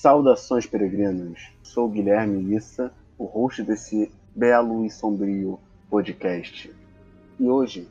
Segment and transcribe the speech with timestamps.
[0.00, 1.52] Saudações, peregrinos.
[1.60, 5.58] Sou Guilherme Issa, o host desse belo e sombrio
[5.90, 6.72] podcast.
[7.36, 7.88] E hoje,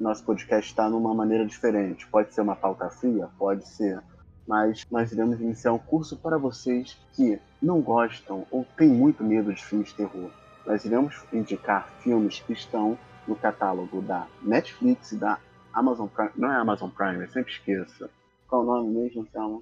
[0.00, 2.06] nosso podcast está numa maneira diferente.
[2.06, 4.02] Pode ser uma pauta fria, pode ser,
[4.48, 9.52] mas nós iremos iniciar um curso para vocês que não gostam ou têm muito medo
[9.52, 10.30] de filmes de terror.
[10.64, 15.38] Nós iremos indicar filmes que estão no catálogo da Netflix e da
[15.70, 16.30] Amazon Prime.
[16.34, 18.08] Não é Amazon Prime, eu sempre esqueço.
[18.48, 19.60] Qual o nome mesmo, Selma?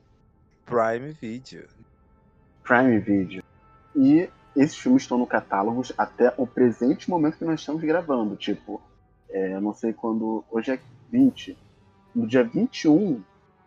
[0.68, 1.66] Prime Video.
[2.62, 3.42] Prime Video.
[3.96, 8.36] E esses filmes estão no catálogo até o presente momento que nós estamos gravando.
[8.36, 8.80] Tipo,
[9.30, 10.44] é, não sei quando.
[10.50, 11.56] Hoje é 20.
[12.14, 13.22] No dia 21,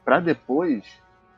[0.06, 0.86] para depois,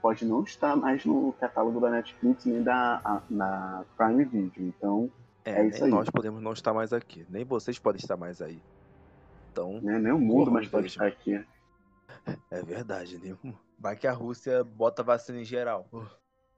[0.02, 4.68] pode não estar mais no catálogo da Netflix nem da a, na Prime Video.
[4.68, 5.10] Então,
[5.46, 5.90] é, é isso aí.
[5.90, 7.26] nós podemos não estar mais aqui.
[7.30, 8.60] Nem vocês podem estar mais aí.
[9.52, 9.80] Então.
[9.82, 11.42] Né, nem o mundo mais pode estar aqui.
[12.50, 13.56] É verdade, nenhum.
[13.80, 15.88] Vai que a Rússia bota vacina em geral.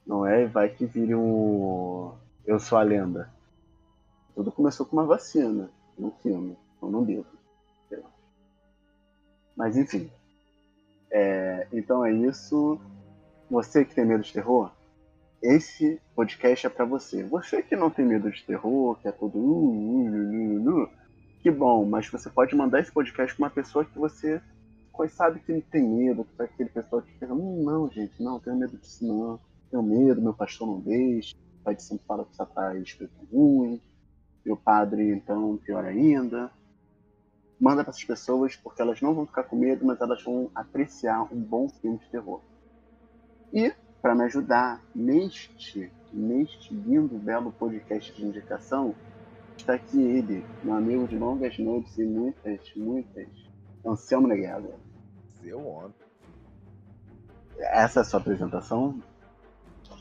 [0.05, 0.45] Não é?
[0.45, 2.13] Vai que vire um.
[2.45, 3.33] Eu sou a lenda.
[4.35, 7.35] Tudo começou com uma vacina, um filme, ou num livro.
[9.55, 10.11] Mas enfim.
[11.09, 11.67] É...
[11.71, 12.79] Então é isso.
[13.49, 14.71] Você que tem medo de terror,
[15.41, 17.23] esse podcast é para você.
[17.23, 19.37] Você que não tem medo de terror, que é todo.
[19.37, 20.89] Uh, uh, uh,
[21.41, 24.41] que bom, mas você pode mandar esse podcast pra uma pessoa que você
[24.95, 28.39] pois sabe que ele tem medo, que aquele pessoal que fica, hum, não, gente, não,
[28.39, 32.37] tenho medo disso não, tenho medo, meu pastor não deixa, o pai sempre fala que
[32.37, 33.81] tá espírito ruim,
[34.45, 36.51] e o padre, então, pior ainda.
[37.59, 41.23] Manda para essas pessoas, porque elas não vão ficar com medo, mas elas vão apreciar
[41.33, 42.41] um bom filme de terror.
[43.51, 48.93] E, para me ajudar neste, neste lindo, belo podcast de indicação,
[49.57, 53.27] está aqui ele, meu amigo de longas noites e muitas, muitas,
[53.83, 54.84] Anselmo Neguela
[55.45, 55.93] seu homem.
[57.57, 58.99] Essa é a sua apresentação?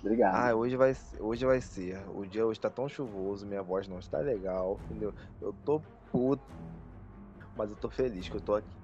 [0.01, 0.35] Obrigado.
[0.35, 2.03] Ah, hoje vai, hoje vai ser.
[2.15, 5.15] O dia hoje tá tão chuvoso, minha voz não está legal, entendeu?
[5.41, 6.43] Eu tô puto,
[7.57, 8.77] mas eu tô feliz que eu tô aqui.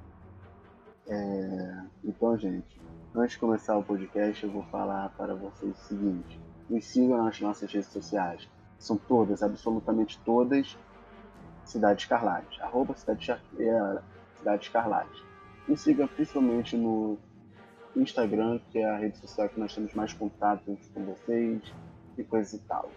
[1.09, 1.83] É...
[2.05, 2.81] Então, gente,
[3.15, 7.41] antes de começar o podcast, eu vou falar para vocês o seguinte: nos sigam nas
[7.41, 8.49] nossas redes sociais.
[8.79, 10.79] São todas, absolutamente todas,
[11.65, 12.63] Cidade Escarlate.
[12.63, 13.99] Arroba Cidade, é,
[14.39, 15.30] Cidade Escarlate.
[15.71, 17.17] Me siga principalmente no
[17.95, 21.63] Instagram, que é a rede social que nós temos mais contato com vocês
[22.19, 22.91] e coisa e tal.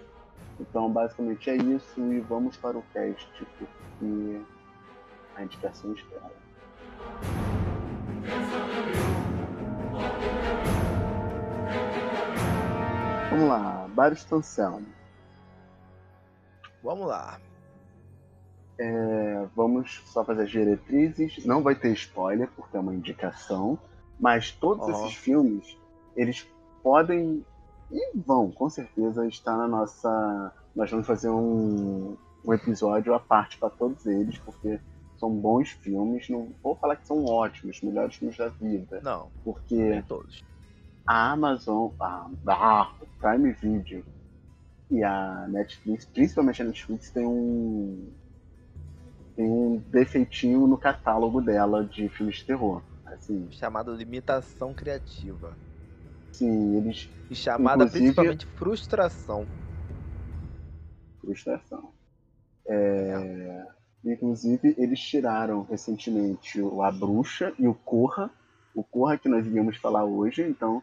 [0.59, 3.29] Então, basicamente é isso e vamos para o cast,
[3.59, 4.41] porque
[5.35, 6.31] a indicação espera.
[13.29, 14.87] Vamos lá, Bares Anselmo.
[16.81, 17.39] Vamos lá.
[18.77, 21.45] É, vamos só fazer as diretrizes.
[21.45, 23.77] Não vai ter spoiler, porque é uma indicação.
[24.19, 25.77] Mas todos esses filmes,
[26.15, 26.47] eles
[26.81, 27.43] podem
[27.93, 30.51] e vão, com certeza, estar na nossa.
[30.75, 34.79] Nós vamos fazer um, um episódio à parte para todos eles, porque
[35.17, 36.27] são bons filmes.
[36.27, 38.99] Não vou falar que são ótimos, melhores filmes da vida.
[39.03, 39.29] Não.
[39.43, 40.43] Porque todos.
[41.05, 44.03] a Amazon, a, a Prime Video
[44.89, 48.11] e a Netflix, principalmente a Netflix, tem um
[49.35, 52.81] tem um defeitinho no catálogo dela de filmes de terror.
[53.05, 53.47] Assim.
[53.51, 55.57] Chamado limitação criativa.
[56.31, 57.09] Sim, eles.
[57.29, 59.45] E chamada principalmente frustração.
[61.21, 61.91] Frustração.
[62.67, 63.65] É...
[64.03, 68.29] Inclusive, eles tiraram recentemente o A Bruxa e o Corra.
[68.75, 70.81] O Corra que nós viemos falar hoje, então.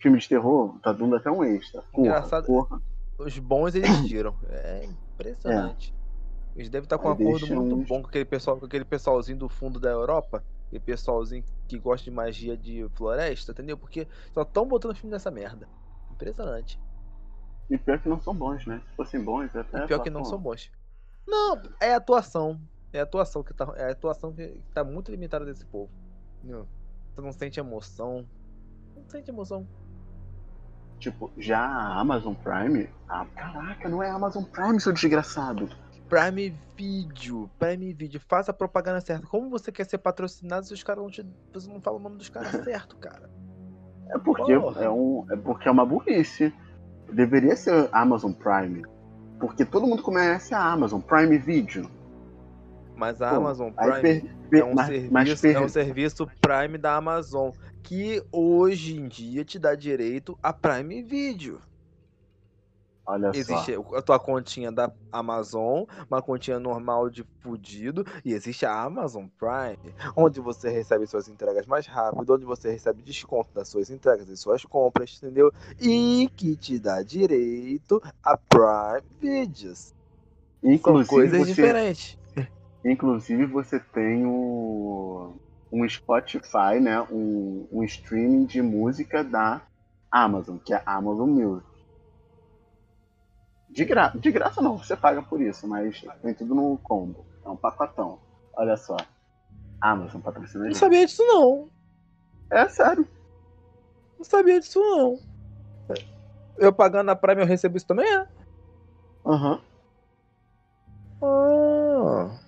[0.00, 1.82] Filme de terror, tá dando até um extra.
[1.92, 2.46] Corra, Engraçado.
[2.46, 2.80] Corra.
[3.18, 4.34] Os bons eles tiram.
[4.48, 5.92] É impressionante.
[5.92, 5.97] É.
[6.58, 7.86] Eles devem estar com um acordo muito uns...
[7.86, 12.04] bom com aquele pessoal, com aquele pessoalzinho do fundo da Europa, aquele pessoalzinho que gosta
[12.04, 13.78] de magia de floresta, entendeu?
[13.78, 15.68] Porque só estão botando filme nessa merda.
[16.10, 16.80] Impressionante.
[17.70, 18.82] E pior que não são bons, né?
[18.88, 19.84] Se fossem bons, até.
[19.84, 20.68] E pior que não são bons.
[21.24, 22.60] Não, é atuação.
[22.92, 23.72] É a atuação que tá.
[23.76, 25.92] É a atuação que tá muito limitada desse povo.
[26.42, 26.66] Não.
[27.14, 28.26] Você não sente emoção.
[28.96, 29.64] Não sente emoção.
[30.98, 32.90] Tipo, já a Amazon Prime.
[33.08, 35.68] Ah, caraca, não é Amazon Prime, seu desgraçado.
[36.08, 39.26] Prime Video, Prime Video, faça a propaganda certa.
[39.26, 41.26] Como você quer ser patrocinado se os caras não te.
[41.52, 43.28] Você não fala o nome dos caras certo, cara?
[44.08, 46.52] É porque é, um, é porque é uma burrice.
[47.12, 48.84] Deveria ser Amazon Prime.
[49.38, 51.90] Porque todo mundo conhece a Amazon, Prime Video.
[52.96, 55.56] Mas a Pô, Amazon Prime per, per, é, um mas, serviço, mas per...
[55.56, 57.50] é um serviço Prime da Amazon.
[57.82, 61.60] Que hoje em dia te dá direito a Prime Video.
[63.08, 63.96] Olha existe só.
[63.96, 69.94] a tua continha da Amazon, uma continha normal de fudido, e existe a Amazon Prime,
[70.14, 74.36] onde você recebe suas entregas mais rápido, onde você recebe desconto das suas entregas e
[74.36, 75.50] suas compras, entendeu?
[75.80, 79.94] E que te dá direito a Prime Videos.
[80.62, 82.18] Inclusive, São coisas você, diferentes.
[82.84, 85.32] Inclusive, você tem o,
[85.72, 87.00] um Spotify, né?
[87.10, 89.62] Um, um streaming de música da
[90.10, 91.77] Amazon, que é Amazon Music.
[93.70, 94.08] De, gra...
[94.14, 97.26] de graça não, você paga por isso, mas tem tudo no combo.
[97.44, 98.18] É um pacotão.
[98.54, 98.96] Olha só.
[99.80, 101.70] Amazon patrocina Não sabia disso não.
[102.50, 103.06] É sério.
[104.16, 105.18] Não sabia disso não.
[106.56, 108.26] Eu pagando a Prime eu recebo isso também, é?
[109.24, 109.52] Aham.
[109.52, 109.60] Uhum.
[111.20, 112.38] Ah.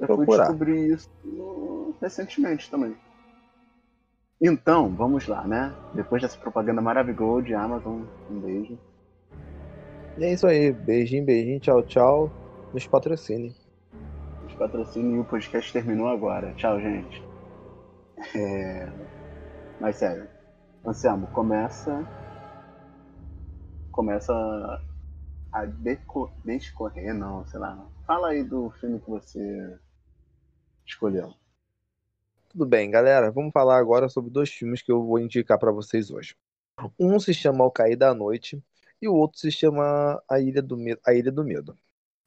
[0.00, 1.10] eu fui descobrir isso
[2.00, 2.96] recentemente também.
[4.40, 5.74] Então, vamos lá, né?
[5.92, 8.78] Depois dessa propaganda maravilhosa de Amazon, um beijo.
[10.18, 10.72] E é isso aí.
[10.72, 12.32] Beijinho, beijinho, tchau, tchau.
[12.72, 13.54] Nos patrocine.
[14.42, 16.52] Nos patrocine e o podcast terminou agora.
[16.54, 17.22] Tchau, gente.
[18.34, 18.88] É...
[19.80, 20.28] Mas sério.
[20.84, 22.06] Anselmo, começa.
[23.90, 24.32] Começa
[25.52, 26.30] a deco...
[26.44, 27.86] descorrer, não, sei lá.
[28.06, 29.78] Fala aí do filme que você
[30.86, 31.32] escolheu.
[32.48, 33.30] Tudo bem, galera.
[33.30, 36.34] Vamos falar agora sobre dois filmes que eu vou indicar para vocês hoje.
[36.98, 38.62] Um se chama O Cair da Noite
[39.00, 41.00] e o outro se chama A Ilha do Medo.
[41.06, 41.76] A Ilha do Medo.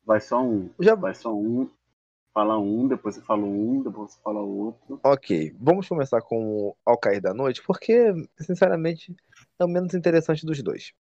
[0.06, 0.70] Vai só um.
[0.80, 1.70] Já vai só um.
[2.34, 5.00] Fala um, depois você fala um, depois você fala outro.
[5.04, 9.16] Ok, vamos começar com o Ao Cair da Noite, porque, sinceramente,
[9.60, 10.94] é o menos interessante dos dois.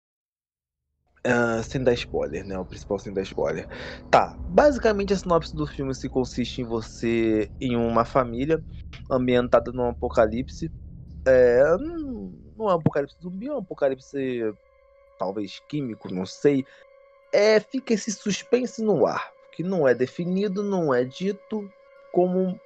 [1.25, 2.59] Uh, sem dar spoiler, né?
[2.59, 3.69] O principal sem dar spoiler.
[4.11, 8.61] Tá, basicamente a sinopse do filme se consiste em você em uma família
[9.09, 10.69] ambientada num apocalipse.
[11.27, 14.43] É, não é um apocalipse zumbi, é um apocalipse
[15.21, 16.67] talvez químico, não sei.
[17.31, 21.71] É, fica esse suspense no ar, que não é definido, não é dito
[22.11, 22.59] como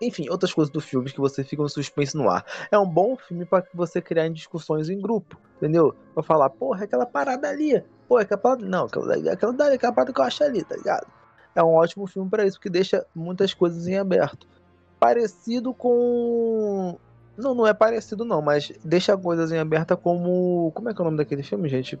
[0.00, 2.44] enfim, outras coisas do filme que você fica no suspense no ar.
[2.70, 5.94] É um bom filme para você criar discussões em grupo, entendeu?
[6.12, 8.66] Pra falar, porra, aquela parada ali, pô, aquela parada.
[8.66, 11.06] Não, aquela, aquela dali, aquela parada que eu acho ali, tá ligado?
[11.54, 14.46] É um ótimo filme para isso, porque deixa muitas coisas em aberto.
[14.98, 16.98] Parecido com.
[17.36, 20.70] Não, não é parecido não, mas deixa coisas em aberta como.
[20.74, 21.98] Como é que é o nome daquele filme, gente?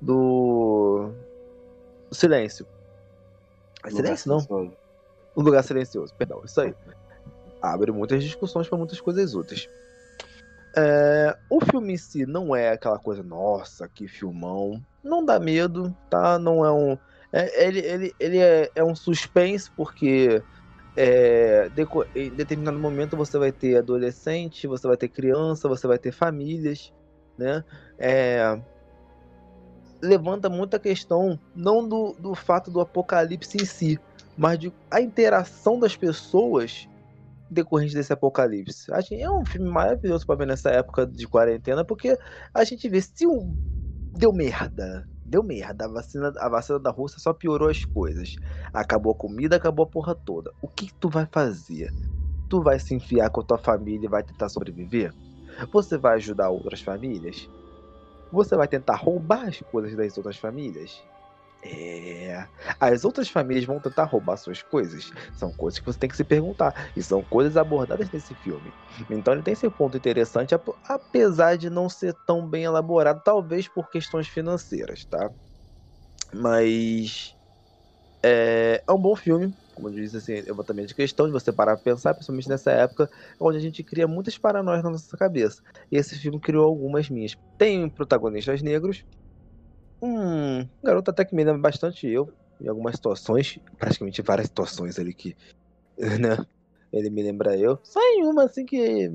[0.00, 1.10] Do.
[2.10, 2.66] Silêncio.
[3.84, 4.72] É silêncio, não?
[5.34, 6.74] O Lugar Silencioso, perdão, isso aí
[7.60, 9.68] abre muitas discussões para muitas coisas úteis.
[10.76, 14.82] É, o filme em si não é aquela coisa, nossa, que filmão.
[15.02, 16.38] Não dá medo, tá?
[16.38, 16.98] Não é um.
[17.32, 20.42] É, ele ele, ele é, é um suspense, porque
[20.96, 21.70] é,
[22.14, 26.92] em determinado momento você vai ter adolescente, você vai ter criança, você vai ter famílias,
[27.36, 27.62] né?
[27.98, 28.58] É,
[30.00, 34.00] levanta muita questão, não do, do fato do apocalipse em si,
[34.36, 36.88] mas de a interação das pessoas
[37.50, 38.92] decorrente desse apocalipse.
[38.92, 42.18] A gente, é um filme maravilhoso para ver nessa época de quarentena, porque
[42.52, 43.54] a gente vê se um,
[44.16, 45.06] deu merda.
[45.26, 45.86] Deu merda.
[45.86, 48.36] A vacina, a vacina da Rússia só piorou as coisas.
[48.72, 50.52] Acabou a comida, acabou a porra toda.
[50.60, 51.92] O que, que tu vai fazer?
[52.48, 55.14] Tu vai se enfiar com a tua família e vai tentar sobreviver?
[55.72, 57.48] Você vai ajudar outras famílias?
[58.30, 61.06] Você vai tentar roubar as coisas das outras famílias?
[61.64, 62.46] É.
[62.78, 65.10] As outras famílias vão tentar roubar suas coisas.
[65.32, 66.90] São coisas que você tem que se perguntar.
[66.94, 68.74] E são coisas abordadas nesse filme.
[69.10, 73.88] Então ele tem esse ponto interessante, apesar de não ser tão bem elaborado, talvez por
[73.90, 75.30] questões financeiras, tá?
[76.34, 77.34] Mas.
[78.24, 79.54] É, é um bom filme.
[79.74, 83.10] Como eu disse, assim, levantamento de questão de você parar pra pensar, principalmente nessa época
[83.40, 85.60] onde a gente cria muitas paranoias na nossa cabeça.
[85.92, 87.36] E esse filme criou algumas minhas.
[87.58, 89.04] Tem protagonistas negros,
[90.00, 95.12] um garoto até que me lembra bastante eu, em algumas situações, praticamente várias situações ali
[95.12, 95.36] que,
[95.98, 96.44] né,
[96.92, 97.78] ele me lembra eu.
[97.82, 99.12] Só em uma, assim, que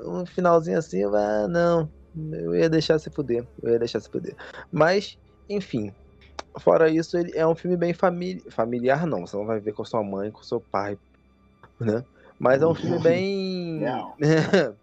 [0.00, 1.90] um finalzinho assim, ah, não,
[2.32, 4.34] eu ia deixar se fuder, eu ia deixar se fuder.
[4.72, 5.18] Mas,
[5.48, 5.92] enfim,
[6.58, 9.84] fora isso, ele é um filme bem famili familiar, não, você não vai ver com
[9.84, 10.98] sua mãe, com seu pai,
[11.78, 12.04] né?
[12.38, 13.82] Mas é um filme bem...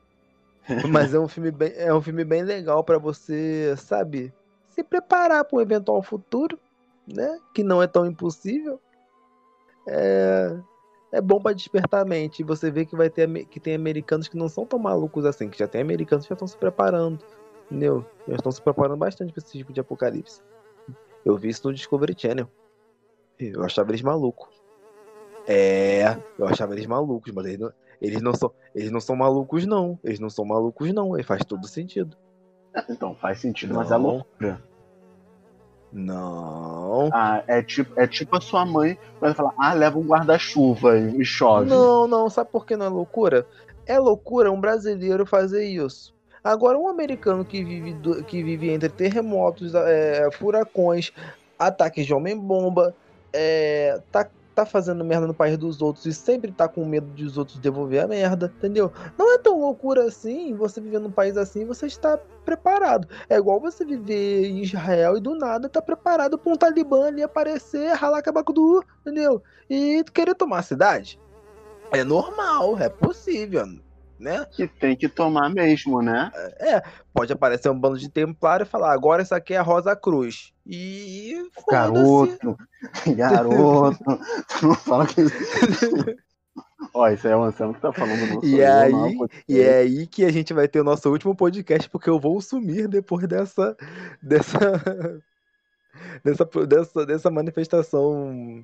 [0.89, 4.33] Mas é um filme bem, é um filme bem legal para você, sabe,
[4.77, 6.59] se preparar para um eventual futuro,
[7.07, 7.39] né?
[7.51, 8.79] Que não é tão impossível.
[9.87, 10.55] É,
[11.11, 12.41] é bom para despertar a mente.
[12.41, 15.49] E você vê que vai ter que tem americanos que não são tão malucos assim,
[15.49, 17.19] que já tem americanos que já estão se preparando,
[17.65, 18.05] entendeu?
[18.27, 20.41] Já estão se preparando bastante para esse tipo de apocalipse.
[21.25, 22.47] Eu vi isso no Discovery Channel.
[23.39, 24.55] Eu achava eles malucos.
[25.47, 29.65] É, eu achava eles malucos, mas eles não, eles não são, eles não são malucos
[29.65, 29.97] não.
[30.03, 31.17] Eles não são malucos não.
[31.17, 32.15] E faz todo sentido.
[32.89, 33.79] Então, faz sentido, não.
[33.79, 34.61] mas é loucura.
[35.91, 37.09] Não.
[37.13, 41.23] Ah, é tipo, é tipo a sua mãe vai falar, ah, leva um guarda-chuva e
[41.23, 41.69] chove.
[41.69, 43.45] Não, não, sabe por que não é loucura?
[43.85, 46.13] É loucura um brasileiro fazer isso.
[46.43, 51.11] Agora, um americano que vive, do, que vive entre terremotos, é, furacões,
[51.57, 52.93] ataques de homem-bomba,
[53.33, 54.27] é, tá
[54.57, 57.59] tá fazendo merda no país dos outros e sempre tá com medo de os outros
[57.59, 58.91] devolver a merda, entendeu?
[59.15, 63.07] Não é tão loucura assim você viver num país assim você está preparado.
[63.29, 67.21] É igual você viver em Israel e do nada tá preparado pra um talibã ali
[67.21, 69.43] aparecer, ralar cabacudu, entendeu?
[69.69, 71.19] E querer tomar a cidade.
[71.91, 73.63] É normal, é possível
[74.19, 74.45] né?
[74.51, 76.31] Que tem que tomar mesmo, né?
[76.59, 76.81] É,
[77.13, 80.53] pode aparecer um bando de templário e falar, agora isso aqui é a Rosa Cruz.
[80.65, 81.33] E.
[81.69, 82.57] Garoto,
[83.15, 84.19] garoto,
[84.59, 85.21] tu não fala que.
[86.93, 88.43] Ó, isso aí é o Anselmo que tá falando.
[88.43, 88.91] E, aí,
[89.47, 92.39] e é aí que a gente vai ter o nosso último podcast, porque eu vou
[92.41, 93.75] sumir depois dessa.
[94.21, 94.59] dessa.
[96.23, 98.63] dessa, dessa, dessa manifestação.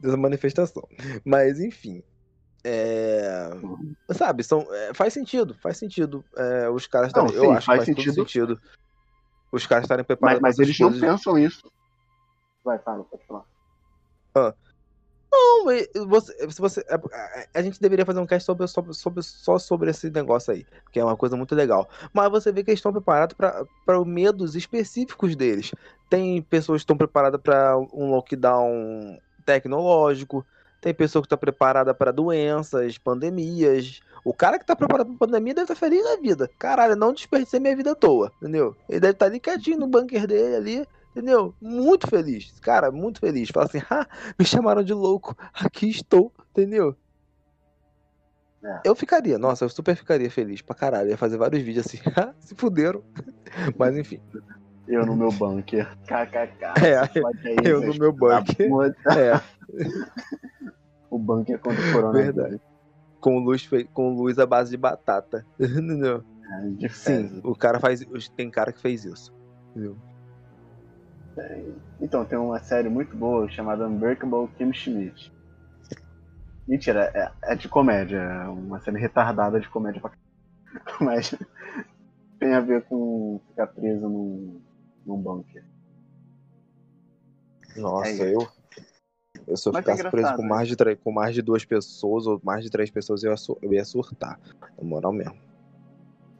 [0.00, 0.86] Dessa manifestação.
[1.24, 2.02] Mas, enfim.
[2.64, 3.50] É,
[4.12, 6.24] sabe, são, é, faz sentido, faz sentido.
[6.36, 8.14] É, os caras não, eu acho faz que faz sentido.
[8.14, 8.60] sentido.
[9.50, 10.42] Os caras estarem preparados.
[10.42, 11.00] Mas, mas eles coisas.
[11.00, 11.70] não pensam isso.
[12.64, 13.44] Vai, fala, pode falar.
[14.34, 14.54] Ah.
[15.30, 15.64] Não,
[16.06, 16.84] você, você,
[17.54, 20.98] a, gente deveria fazer um cast sobre, sobre, sobre, só sobre esse negócio aí, que
[20.98, 21.88] é uma coisa muito legal.
[22.14, 25.72] Mas você vê que eles estão preparados para medos específicos deles.
[26.08, 30.44] Tem pessoas que estão preparadas para um lockdown tecnológico,
[30.80, 34.00] tem pessoa que está preparada para doenças, pandemias.
[34.24, 36.50] O cara que está preparado para pandemia deve estar tá feliz na vida.
[36.58, 38.76] Caralho, não desperdicei minha vida à toa, entendeu?
[38.88, 41.54] Ele deve estar tá ali quietinho no bunker dele ali, entendeu?
[41.60, 42.52] Muito feliz.
[42.60, 43.48] Cara, muito feliz.
[43.50, 44.06] Fala assim, ah,
[44.38, 46.96] me chamaram de louco, aqui estou, entendeu?
[48.62, 48.80] É.
[48.84, 51.10] Eu ficaria, nossa, eu super ficaria feliz pra caralho.
[51.10, 51.98] Ia fazer vários vídeos assim,
[52.40, 53.02] se fuderam.
[53.78, 54.20] Mas enfim.
[54.86, 55.86] Eu no meu bunker.
[56.06, 56.64] KKK.
[56.82, 58.70] É, eu no meu bunker.
[59.16, 59.40] É.
[61.10, 62.12] o bunker contra o corona.
[62.12, 62.60] Verdade.
[63.20, 65.44] Com luz, com luz à base de batata.
[65.58, 66.22] Entendeu?
[66.82, 68.04] É, Sim, o cara faz.
[68.36, 69.34] Tem cara que fez isso.
[69.70, 69.96] Entendeu?
[72.00, 75.32] Então, tem uma série muito boa chamada Unbreakable Kim Schmidt.
[76.66, 78.18] Mentira, é, é de comédia.
[78.18, 80.10] É uma série retardada de comédia pra
[81.00, 81.34] Mas
[82.38, 84.60] tem a ver com ficar preso num,
[85.06, 85.64] num bunker.
[87.76, 88.46] Nossa, é eu.
[89.48, 92.26] Eu se eu Mas ficasse é preso com mais, de com mais de duas pessoas
[92.26, 94.38] ou mais de três pessoas, eu ia, eu ia surtar.
[94.76, 95.36] Na moral mesmo.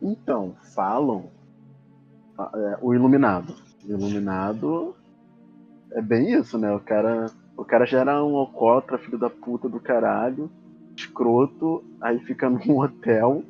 [0.01, 1.31] Então, falam
[2.39, 3.55] é, o Iluminado.
[3.85, 4.95] O Iluminado
[5.93, 6.71] é bem isso, né?
[6.73, 10.51] O cara, o cara já era um alcoólatra, filho da puta do caralho,
[10.97, 13.43] escroto, aí fica num hotel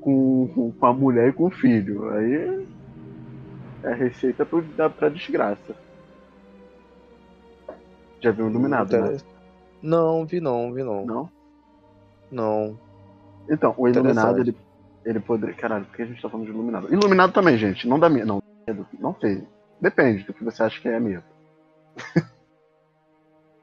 [0.00, 2.10] com, com a mulher e com o filho.
[2.10, 2.66] Aí
[3.84, 5.74] é receita pra, pra desgraça.
[8.20, 9.16] Já viu Iluminado, né?
[9.82, 11.06] Não, vi não, vi não.
[11.06, 11.30] Não?
[12.30, 12.78] Não.
[13.48, 14.56] Então, o Iluminado, ele,
[15.04, 15.54] ele poderia.
[15.54, 16.92] Caralho, por que a gente tá falando de Iluminado?
[16.92, 18.26] Iluminado também, gente, não dá medo.
[18.26, 18.42] Não,
[18.98, 19.46] não sei.
[19.80, 21.24] Depende do que você acha que é medo.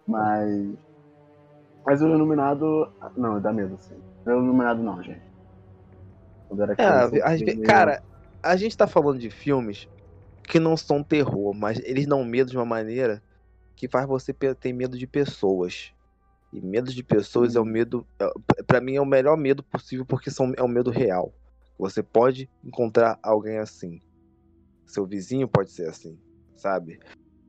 [0.07, 0.73] Mas.
[1.85, 2.91] Mas o Iluminado.
[3.15, 3.95] Não, dá medo, sim.
[4.25, 5.21] O Iluminado não, gente.
[6.47, 8.03] Quando era é, a, a, cara,
[8.41, 9.87] a gente tá falando de filmes
[10.43, 13.21] que não são terror, mas eles dão medo de uma maneira
[13.77, 15.93] que faz você ter medo de pessoas.
[16.51, 18.05] E medo de pessoas é o medo.
[18.19, 21.31] É, para mim é o melhor medo possível porque são, é um medo real.
[21.77, 24.01] Você pode encontrar alguém assim.
[24.85, 26.17] Seu vizinho pode ser assim,
[26.55, 26.99] sabe?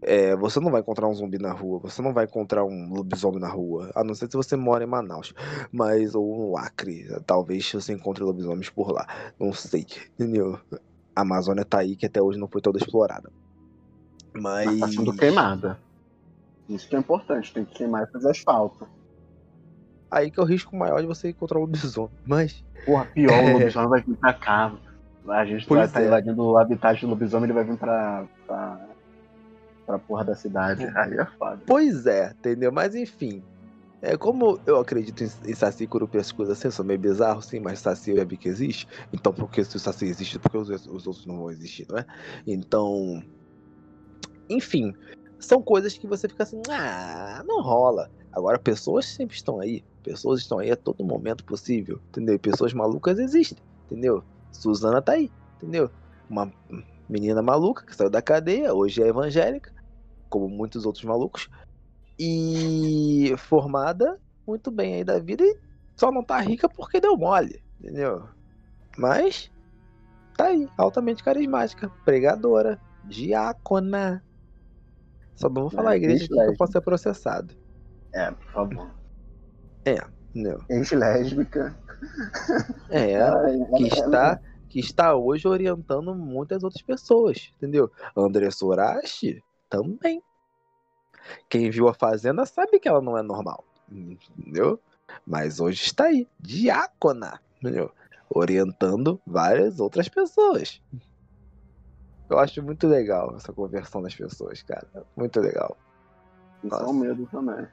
[0.02, 3.40] É, você não vai encontrar um zumbi na rua, você não vai encontrar um lobisomem
[3.40, 5.34] na rua, a não ser se você mora em Manaus,
[5.72, 10.60] mas ou no Acre, talvez você encontre lobisomens por lá, não sei, entendeu?
[11.16, 13.32] A Amazônia tá aí que até hoje não foi toda explorada.
[14.34, 14.66] Mas.
[14.66, 15.80] Mas tá sendo queimada.
[16.68, 18.86] Isso que é importante, tem que queimar fazer asfalto.
[20.10, 22.10] Aí que é o risco maior de você encontrar um lobisomem.
[22.26, 22.64] Mas.
[22.84, 23.50] Porra, pior, é...
[23.50, 24.74] o lobisomem vai vir pra cá.
[25.28, 26.08] A gente pois vai estar tá é.
[26.08, 28.80] invadindo o habitat do lobisomem, ele vai vir pra, pra,
[29.84, 30.86] pra porra da cidade.
[30.96, 31.60] Aí é foda.
[31.66, 32.72] Pois é, entendeu?
[32.72, 33.42] Mas enfim.
[34.00, 37.58] É, como eu acredito em, em Saci Curupi, as coisas assim, são meio bizarro, sim,
[37.58, 38.86] mas Saci eu vi que existe.
[39.12, 42.06] Então, porque se o Saci existe, porque os, os outros não vão existir, não é?
[42.46, 43.22] Então.
[44.48, 44.94] Enfim,
[45.38, 48.10] são coisas que você fica assim, ah, não rola.
[48.32, 49.84] Agora, pessoas sempre estão aí.
[50.02, 52.38] Pessoas estão aí a todo momento possível, entendeu?
[52.38, 54.22] Pessoas malucas existem, entendeu?
[54.52, 55.90] Suzana tá aí, entendeu?
[56.28, 56.52] Uma
[57.08, 59.72] menina maluca que saiu da cadeia, hoje é evangélica,
[60.28, 61.48] como muitos outros malucos,
[62.18, 65.58] e formada muito bem aí da vida e
[65.96, 68.28] só não tá rica porque deu mole, entendeu?
[68.96, 69.50] Mas
[70.36, 74.24] tá aí, altamente carismática, pregadora, diácona,
[75.38, 77.54] Só não vou falar é, igreja que eu posso ser processado.
[78.12, 78.90] É, por favor.
[79.84, 79.98] É,
[80.34, 80.58] não.
[80.68, 81.78] Ex-lésbica.
[82.90, 83.18] É,
[83.76, 87.88] que está, que está hoje orientando muitas outras pessoas, entendeu?
[88.16, 89.40] André Sorachi
[89.70, 90.20] também.
[91.48, 94.80] Quem viu a Fazenda sabe que ela não é normal, entendeu?
[95.24, 97.92] Mas hoje está aí, diácona, entendeu?
[98.28, 100.82] Orientando várias outras pessoas.
[102.28, 104.86] Eu acho muito legal essa conversão das pessoas, cara.
[105.16, 105.76] Muito legal.
[106.62, 106.84] Isso Nossa.
[106.84, 107.66] é um medo também.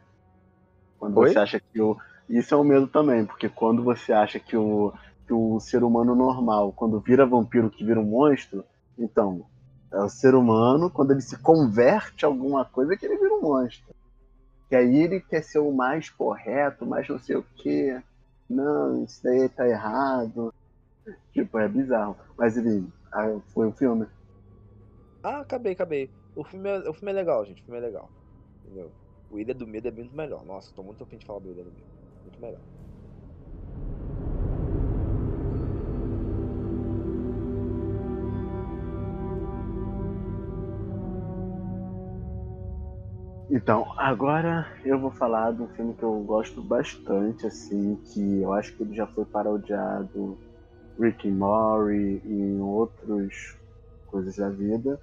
[0.98, 1.32] Quando Oi?
[1.34, 1.98] você acha que o.
[2.30, 4.92] Isso é um medo também, porque quando você acha que o,
[5.28, 8.64] que o ser humano normal, quando vira vampiro que vira um monstro,
[8.98, 9.46] então,
[9.92, 13.42] é o ser humano, quando ele se converte a alguma coisa, que ele vira um
[13.42, 13.94] monstro.
[14.70, 18.02] Que aí ele quer ser o mais correto, mais não sei o quê.
[18.50, 20.54] Não, isso daí tá errado.
[21.32, 22.16] Tipo, é bizarro.
[22.36, 22.92] Mas enfim,
[23.54, 24.08] foi o filme.
[25.26, 26.08] Ah, acabei, acabei.
[26.36, 27.60] O filme é, o filme é legal, gente.
[27.60, 28.12] O filme é legal.
[28.64, 28.92] Entendeu?
[29.32, 30.46] O Ilha do Medo é muito melhor.
[30.46, 31.88] Nossa, tô muito afim de falar do Ilha do Medo.
[32.24, 32.62] Muito melhor.
[43.50, 48.54] Então, agora eu vou falar de um filme que eu gosto bastante, assim, que eu
[48.54, 50.38] acho que ele já foi parodiado
[51.00, 53.58] Rick and Morty e outras
[54.06, 55.02] coisas da vida,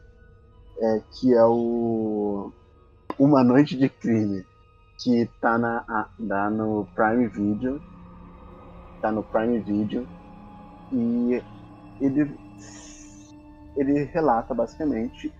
[0.82, 2.50] é, que é o
[3.16, 4.44] Uma Noite de Crime,
[4.98, 7.80] que tá, na, tá no Prime Video.
[9.00, 10.06] Tá no Prime Video.
[10.92, 11.40] E
[12.00, 12.36] ele,
[13.76, 15.32] ele relata basicamente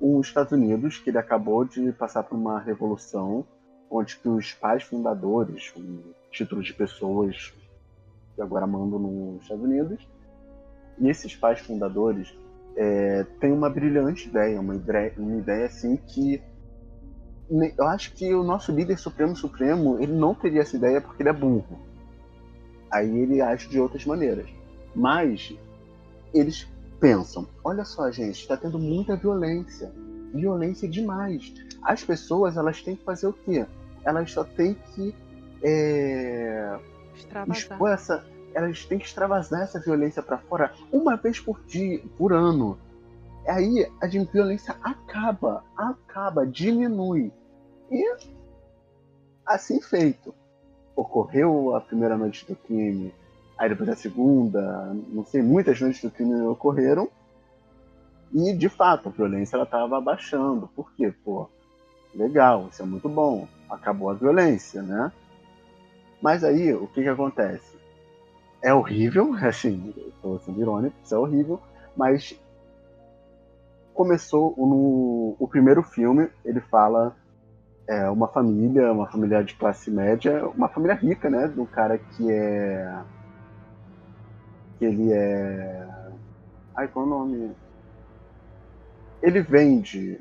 [0.00, 3.46] os Estados Unidos, que ele acabou de passar por uma revolução,
[3.90, 7.54] onde que os pais fundadores, com títulos de pessoas
[8.34, 10.08] que agora mandam nos Estados Unidos,
[10.98, 12.36] e esses pais fundadores
[12.80, 16.40] é, tem uma brilhante ideia, uma ideia, uma ideia assim que
[17.76, 21.30] eu acho que o nosso líder supremo supremo ele não teria essa ideia porque ele
[21.30, 21.80] é burro.
[22.90, 24.48] Aí ele age de outras maneiras.
[24.94, 25.56] Mas
[26.32, 26.68] eles
[27.00, 29.90] pensam: olha só, gente, está tendo muita violência,
[30.32, 31.52] violência demais.
[31.82, 33.66] As pessoas elas têm que fazer o quê?
[34.04, 35.14] Elas só têm que
[35.62, 36.78] é,
[37.50, 42.32] expor essa elas têm que extravasar essa violência para fora uma vez por dia, por
[42.32, 42.78] ano.
[43.46, 47.32] Aí a violência acaba, acaba, diminui.
[47.90, 48.16] E
[49.46, 50.34] assim feito.
[50.94, 53.14] Ocorreu a primeira noite do crime,
[53.56, 57.08] aí depois a segunda, não sei, muitas noites do crime ocorreram.
[58.34, 60.68] E de fato a violência ela estava abaixando.
[60.74, 61.14] Por quê?
[61.24, 61.48] Pô,
[62.14, 63.46] legal, isso é muito bom.
[63.70, 65.12] Acabou a violência, né?
[66.20, 67.77] Mas aí o que, que acontece?
[68.62, 71.60] É horrível, assim, estou sendo irônico, isso é horrível,
[71.96, 72.38] mas
[73.94, 77.16] começou no o primeiro filme, ele fala
[77.86, 82.30] é, uma família, uma família de classe média, uma família rica, né, do cara que
[82.30, 83.02] é
[84.78, 85.88] que ele é
[86.76, 87.56] ai qual é o nome?
[89.20, 90.20] Ele vende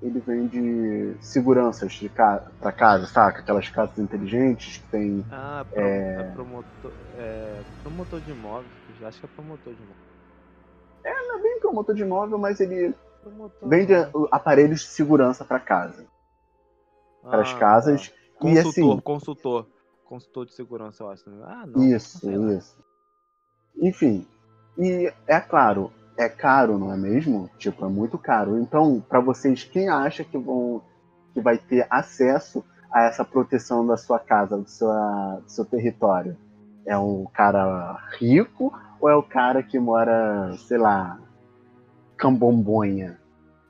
[0.00, 3.40] ele vende seguranças de ca para casa, saca?
[3.40, 5.24] Aquelas casas inteligentes que tem.
[5.30, 6.14] Ah, pro, é...
[6.14, 6.32] é...
[6.32, 7.62] promotor, é...
[7.82, 8.70] promotor de imóveis,
[9.02, 10.08] acho que é promotor de imóveis.
[11.04, 13.92] É, não é bem promotor de imóvel, mas ele promotor vende
[14.30, 16.06] aparelhos de segurança para casa.
[17.24, 18.08] Ah, para as casas.
[18.08, 18.14] Tá.
[18.38, 19.00] Consultor, e assim.
[19.00, 19.66] Consultor.
[20.04, 21.24] Consultor de segurança, eu acho.
[21.42, 21.82] Ah, não.
[21.82, 22.76] Isso, isso.
[23.76, 24.26] Enfim.
[24.78, 27.48] E é claro, é caro, não é mesmo?
[27.58, 28.58] Tipo, é muito caro.
[28.58, 30.82] Então, para vocês, quem acha que vão
[31.32, 36.36] que vai ter acesso a essa proteção da sua casa, do seu, do seu território?
[36.84, 41.20] É um cara rico ou é o cara que mora, sei lá,
[42.16, 43.20] Cambombonha?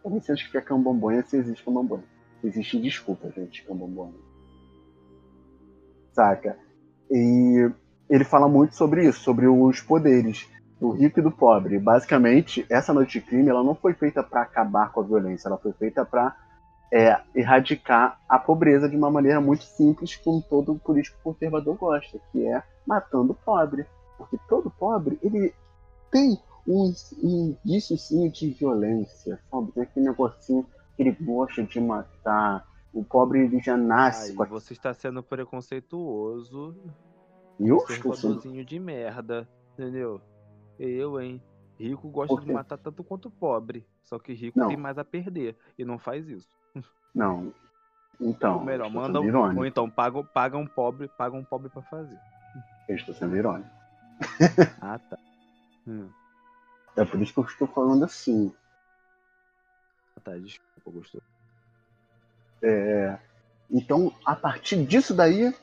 [0.02, 2.04] Eu não sei se é Cambombonha se existe Cambombonha.
[2.42, 4.14] Existe, desculpa, gente, Cambombonha.
[6.12, 6.56] Saca?
[7.10, 7.70] E
[8.08, 10.48] ele fala muito sobre isso, sobre os poderes
[10.80, 11.78] do rico e do pobre.
[11.78, 15.58] Basicamente, essa noite de crime ela não foi feita para acabar com a violência, ela
[15.58, 16.36] foi feita para
[16.92, 22.46] é, erradicar a pobreza de uma maneira muito simples, como todo político conservador gosta, que
[22.46, 23.86] é matando o pobre.
[24.16, 25.54] Porque todo pobre, ele
[26.10, 29.72] tem um, um indíciozinho de violência, sabe?
[29.72, 32.66] Tem aquele negocinho que ele gosta de matar.
[32.92, 34.46] O pobre, ele já nasce Ai, com a...
[34.46, 36.74] Você está sendo preconceituoso.
[37.60, 38.64] Eu estou sendo...
[38.64, 40.20] de merda, entendeu?
[40.78, 41.42] Eu, hein?
[41.78, 43.86] Rico gosta de matar tanto quanto pobre.
[44.02, 44.68] Só que rico não.
[44.68, 45.56] tem mais a perder.
[45.78, 46.48] E não faz isso.
[47.14, 47.52] Não.
[48.20, 48.58] Então.
[48.58, 52.18] Ou melhor, manda um, ou então paga, paga um pobre, paga um pobre para fazer.
[52.88, 53.70] Eu estou sendo irônico.
[54.80, 55.18] ah, tá.
[55.86, 56.08] Hum.
[56.96, 58.52] É por isso que eu estou falando assim.
[60.16, 61.22] Ah, tá, desculpa, gostou.
[62.60, 63.16] É,
[63.70, 65.54] então, a partir disso daí,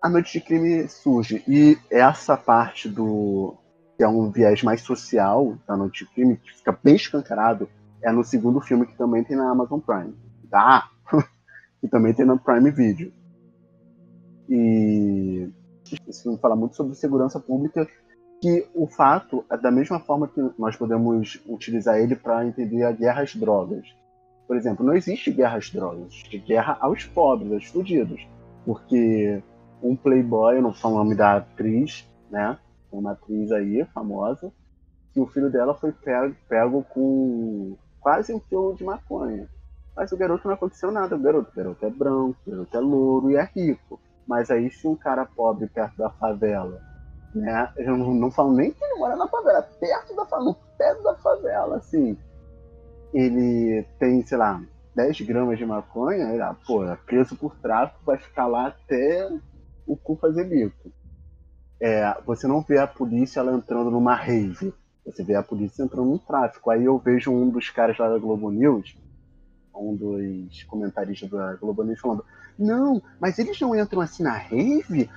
[0.00, 1.42] a Noite de Crime surge.
[1.48, 3.56] E essa parte do.
[3.96, 7.68] Que é um viés mais social da Noite Crime, que fica bem escancarado,
[8.02, 10.14] é no segundo filme que também tem na Amazon Prime.
[10.50, 10.88] Tá?
[11.80, 13.12] que também tem na Prime Video.
[14.48, 15.48] E
[16.08, 17.88] esse filme fala muito sobre segurança pública,
[18.40, 22.92] que o fato é da mesma forma que nós podemos utilizar ele para entender a
[22.92, 23.86] guerra às drogas.
[24.46, 28.26] Por exemplo, não existe guerra às drogas, existe guerra aos pobres, aos fudidos.
[28.66, 29.42] Porque
[29.82, 32.58] um playboy, não falo o nome da atriz, né?
[32.98, 34.52] Uma atriz aí, famosa,
[35.12, 39.48] que o filho dela foi pego, pego com quase um quilo de maconha.
[39.96, 41.14] Mas o garoto não aconteceu nada.
[41.14, 44.00] O garoto, o garoto é branco, o garoto é louro e é rico.
[44.26, 46.80] Mas aí se um cara pobre perto da favela,
[47.34, 47.72] né?
[47.76, 51.14] Eu não, não falo nem que ele mora na favela, perto da favela, perto da
[51.16, 52.16] favela, assim.
[53.12, 54.60] Ele tem, sei lá,
[54.94, 59.30] 10 gramas de maconha, ele, ah, pô, é preso por tráfico, vai ficar lá até
[59.86, 60.90] o cu fazer bico.
[61.86, 64.72] É, você não vê a polícia ela entrando numa rave.
[65.04, 66.70] Você vê a polícia entrando no tráfico.
[66.70, 68.96] Aí eu vejo um dos caras lá da Globo News,
[69.76, 72.24] um dos comentaristas da Globo News falando:
[72.58, 75.10] Não, mas eles não entram assim na rave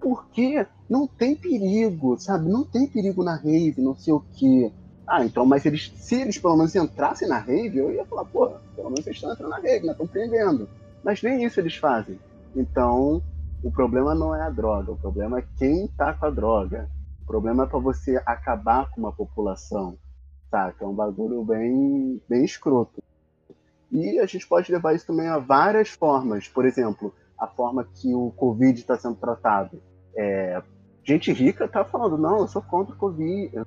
[0.00, 2.48] porque não tem perigo, sabe?
[2.48, 4.70] Não tem perigo na rave, não sei o quê.
[5.04, 8.48] Ah, então, mas eles, se eles pelo menos entrassem na rave, eu ia falar, pô,
[8.76, 9.90] pelo menos eles estão entrando na rave, né?
[9.90, 10.68] Estão prendendo.
[11.02, 12.16] Mas nem isso eles fazem.
[12.54, 13.20] Então,
[13.62, 16.88] o problema não é a droga, o problema é quem tá com a droga.
[17.22, 19.96] O problema é para você acabar com uma população,
[20.50, 20.84] saca?
[20.84, 23.02] É um bagulho bem, bem escroto.
[23.90, 26.48] E a gente pode levar isso também a várias formas.
[26.48, 29.80] Por exemplo, a forma que o Covid está sendo tratado.
[30.16, 30.60] É,
[31.04, 33.66] gente rica tá falando, não, eu sou contra o Covid, eu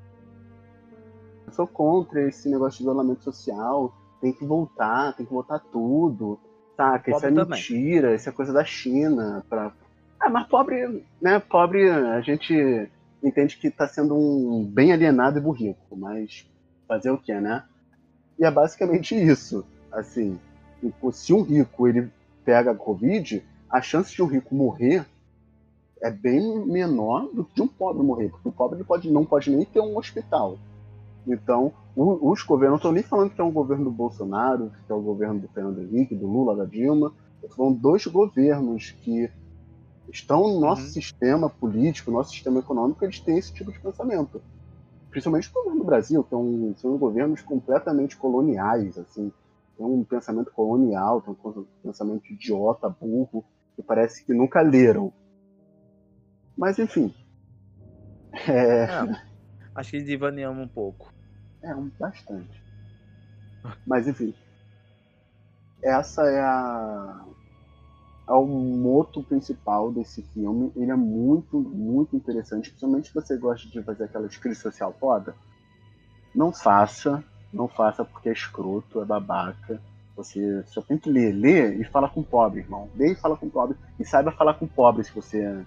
[1.51, 6.39] sou contra esse negócio de isolamento social, tem que voltar, tem que voltar tudo,
[6.75, 7.11] saca?
[7.11, 7.45] Isso é também.
[7.45, 9.71] mentira, isso é coisa da China, pra,
[10.25, 11.39] ah, mas pobre, né?
[11.39, 12.89] Pobre, a gente
[13.23, 16.49] entende que está sendo um bem alienado e burrico, mas
[16.87, 17.63] fazer o que, né?
[18.39, 19.63] E é basicamente isso.
[19.91, 20.39] Assim,
[21.13, 22.11] se um rico ele
[22.43, 25.05] pega a Covid, a chance de um rico morrer
[26.01, 29.49] é bem menor do que de um pobre morrer, porque o pobre pode, não pode
[29.49, 30.57] nem ter um hospital.
[31.27, 34.95] Então, os governos, não estou nem falando que é um governo do Bolsonaro, que é
[34.95, 37.13] o governo do Fernando Henrique, do Lula, da Dilma,
[37.55, 39.29] são dois governos que
[40.11, 40.89] estão no nosso uhum.
[40.89, 44.41] sistema político, no nosso sistema econômico, eles têm esse tipo de pensamento.
[45.09, 49.31] Principalmente o governo do Brasil, que é um, são governos completamente coloniais, assim,
[49.77, 53.43] tem um pensamento colonial, tem um pensamento idiota, burro,
[53.75, 55.11] que parece que nunca leram.
[56.57, 57.13] Mas, enfim.
[58.47, 58.83] É...
[58.83, 59.21] É,
[59.73, 61.09] acho que divaneamos um pouco.
[61.63, 62.61] É, um, bastante.
[63.87, 64.33] Mas, enfim.
[65.81, 67.25] Essa é a,
[68.27, 70.71] ao é moto principal desse filme.
[70.75, 75.35] Ele é muito, muito interessante, principalmente se você gosta de fazer aquela crise social foda.
[76.33, 79.79] Não faça, não faça porque é escroto, é babaca.
[80.15, 82.89] Você só tem que ler, ler e fala com pobre, irmão.
[82.95, 83.77] Lê e fala com pobre.
[83.99, 85.63] E saiba falar com pobre se você.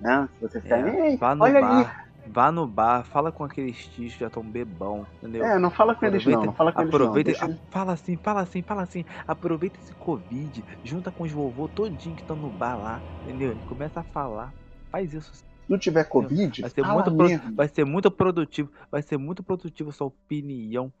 [0.00, 0.28] Né?
[0.34, 0.78] Se você ficar.
[0.78, 1.78] É, olha bar.
[1.80, 5.44] ali Vá no bar, fala com aqueles tios que já estão bebão, entendeu?
[5.44, 7.48] É, não fala com aproveita, eles não, não fala com aproveita, eles não.
[7.48, 7.62] Deixa...
[7.70, 9.04] Fala assim, fala assim, fala assim.
[9.26, 13.52] Aproveita esse Covid, junta com os vovô todinho que estão no bar lá, entendeu?
[13.52, 14.52] Ele começa a falar.
[14.90, 15.34] Faz isso.
[15.34, 17.54] Se não tiver Covid, vai ser, muito pro...
[17.54, 18.72] vai ser muito produtivo.
[18.90, 20.92] Vai ser muito produtivo sua opinião.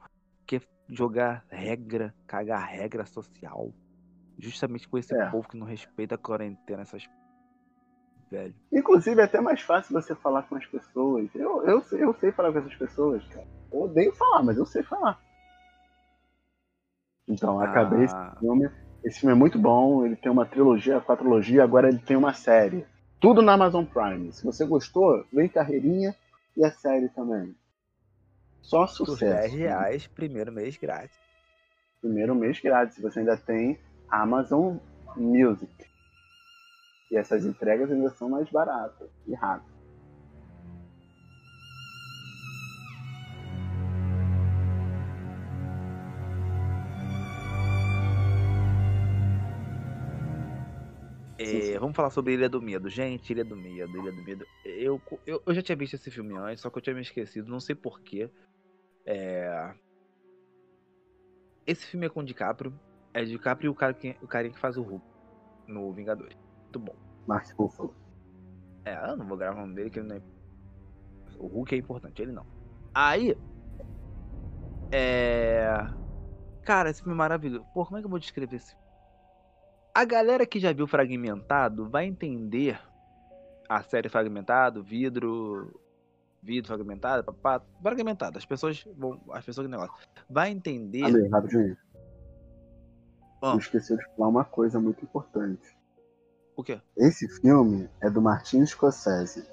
[0.46, 3.72] Que é jogar regra, cagar regra social.
[4.38, 5.26] Justamente com esse é.
[5.30, 7.08] povo que não respeita a quarentena, essas
[8.30, 8.54] velho.
[8.72, 11.28] Inclusive, é até mais fácil você falar com as pessoas.
[11.34, 13.46] Eu, eu, eu sei falar com essas pessoas, cara.
[13.72, 15.20] Eu odeio falar, mas eu sei falar.
[17.26, 18.04] Então, acabei ah.
[18.04, 18.70] esse filme.
[19.04, 22.84] Esse filme é muito bom, ele tem uma trilogia, quatrologia, agora ele tem uma série.
[23.20, 24.32] Tudo na Amazon Prime.
[24.32, 26.14] Se você gostou, vem carreirinha
[26.56, 27.54] e a série também.
[28.60, 29.18] Só sucesso.
[29.18, 31.18] Por 10 reais, primeiro mês grátis.
[32.00, 32.98] Primeiro mês grátis.
[33.00, 33.78] Você ainda tem
[34.10, 34.76] Amazon
[35.16, 35.87] Music.
[37.10, 39.78] E essas entregas ainda são mais baratas e rápidas.
[51.38, 52.90] É, vamos falar sobre Ilha do Medo.
[52.90, 54.44] Gente, Ilha do Medo, Ilha do Medo.
[54.64, 57.48] Eu, eu, eu já tinha visto esse filme antes, só que eu tinha me esquecido,
[57.48, 58.28] não sei porquê.
[59.06, 59.72] É...
[61.64, 62.78] Esse filme é com o DiCaprio.
[63.14, 65.04] É DiCaprio e o, cara que, o carinha que faz o Hulk
[65.68, 66.94] no Vingadores muito bom.
[67.26, 67.94] Mark Ruffalo.
[68.84, 70.22] É, eu não vou gravar o nome dele, que ele não é...
[71.38, 72.46] O Hulk é importante, ele não.
[72.94, 73.36] Aí.
[74.90, 75.68] É.
[76.64, 77.64] Cara, esse filme é maravilhoso.
[77.72, 78.84] Pô, como é que eu vou descrever esse filme?
[79.94, 82.80] A galera que já viu Fragmentado vai entender
[83.68, 85.80] a série Fragmentado, vidro,
[86.42, 88.38] vidro fragmentado, papá, fragmentado.
[88.38, 89.94] As pessoas vão, as pessoas que negócio,
[90.28, 91.04] vai entender.
[91.04, 91.76] Ali, rapidinho.
[93.42, 93.52] Ah.
[93.52, 95.77] Eu esqueci de falar uma coisa muito importante.
[96.58, 96.80] O quê?
[96.96, 99.48] Esse filme é do Martin Scorsese.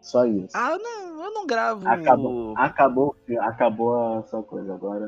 [0.00, 0.56] Só isso.
[0.56, 1.86] Ah, não, eu não gravo.
[1.86, 5.06] Acabou, acabou, acabou a sua coisa agora.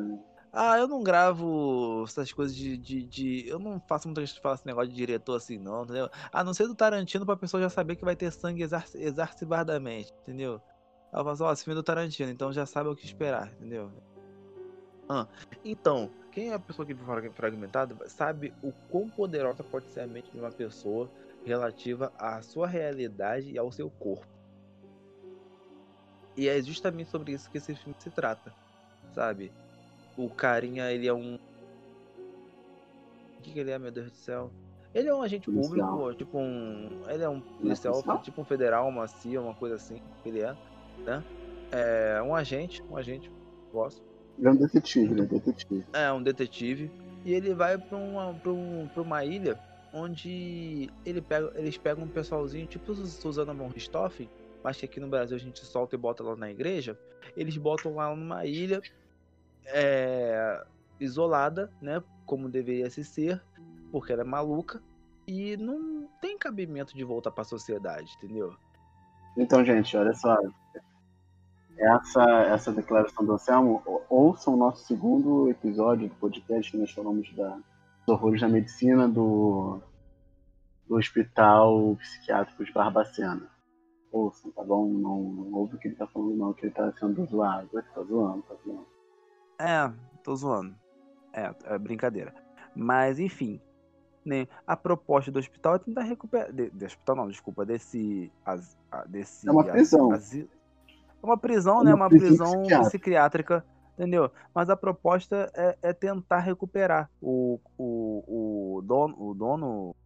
[0.52, 2.76] Ah, eu não gravo essas coisas de.
[2.76, 3.48] de, de...
[3.48, 6.10] Eu não faço muita gente falar esse negócio de diretor assim, não, entendeu?
[6.30, 10.60] A não ser do Tarantino pra pessoa já saber que vai ter sangue exacerbadamente, entendeu?
[11.10, 13.50] Ela fala assim, ó, esse filme é do Tarantino, então já sabe o que esperar,
[13.54, 13.90] entendeu?
[15.08, 15.26] Ah,
[15.64, 20.06] então, quem é a pessoa que vive fragmentada sabe o quão poderosa pode ser a
[20.06, 21.10] mente de uma pessoa
[21.44, 24.26] relativa à sua realidade e ao seu corpo.
[26.36, 28.54] E é justamente sobre isso que esse filme se trata,
[29.12, 29.52] sabe?
[30.16, 31.36] o carinha, ele é um.
[33.38, 34.50] O que, que ele é, meu Deus do céu?
[34.94, 35.96] Ele é um agente policial.
[35.96, 37.02] público, tipo um.
[37.08, 40.54] Ele é um policial, policial, tipo um federal, uma CIA, uma coisa assim, ele é,
[41.04, 41.24] né?
[41.70, 43.30] É um agente, um agente,
[43.72, 44.09] gosto.
[44.40, 45.26] Ele é um detetive, né?
[45.26, 45.86] Detetive.
[45.92, 46.90] É, um detetive.
[47.26, 49.58] E ele vai pra uma, pra, um, pra uma ilha
[49.92, 54.30] onde ele pega, eles pegam um pessoalzinho, tipo Susana von Richthofen,
[54.64, 56.98] mas que aqui no Brasil a gente solta e bota lá na igreja.
[57.36, 58.80] Eles botam lá numa ilha
[59.66, 60.64] é,
[60.98, 62.02] isolada, né?
[62.24, 63.42] Como deveria se ser,
[63.92, 64.82] porque ela é maluca
[65.26, 68.56] e não tem cabimento de voltar para a sociedade, entendeu?
[69.36, 70.34] Então, gente, olha só.
[71.80, 77.34] Essa, essa declaração do Anselmo, ouçam o nosso segundo episódio do podcast que nós falamos
[77.34, 77.48] da,
[78.06, 79.80] dos horrores da medicina do,
[80.86, 83.48] do Hospital Psiquiátrico de Barbacena.
[84.12, 84.88] Ouçam, tá bom?
[84.88, 87.70] Não, não ouve o que ele tá falando, não, que ele tá sendo zoado.
[87.72, 88.86] Ele tá zoando, tá zoando.
[89.58, 90.74] É, tô zoando.
[91.32, 92.34] É, é brincadeira.
[92.76, 93.58] Mas, enfim.
[94.22, 96.52] Né, a proposta do hospital é tentar recuperar.
[96.52, 98.30] De, de hospital não, desculpa, desse.
[98.44, 98.76] As,
[99.08, 100.10] desse é uma prisão.
[101.22, 101.94] Uma prisão, é né?
[101.94, 102.88] Uma prisão psiquiátrica.
[102.88, 103.64] psiquiátrica.
[103.94, 104.30] entendeu?
[104.54, 107.10] Mas a proposta é, é tentar recuperar.
[107.20, 109.96] O, o, o, dono, o dono,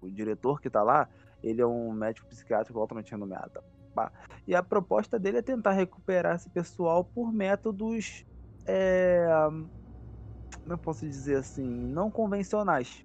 [0.00, 1.08] o diretor que tá lá,
[1.42, 3.60] ele é um médico psiquiátrico altamente renomeado.
[4.46, 8.26] E a proposta dele é tentar recuperar esse pessoal por métodos
[8.66, 9.24] é,
[10.64, 13.04] como eu posso dizer assim, não convencionais,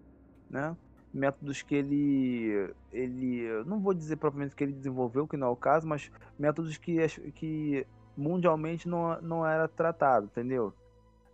[0.49, 0.75] né?
[1.11, 5.55] Métodos que ele, ele, não vou dizer propriamente que ele desenvolveu, que não é o
[5.55, 6.97] caso, mas métodos que,
[7.31, 10.71] que mundialmente não, não era tratado, entendeu?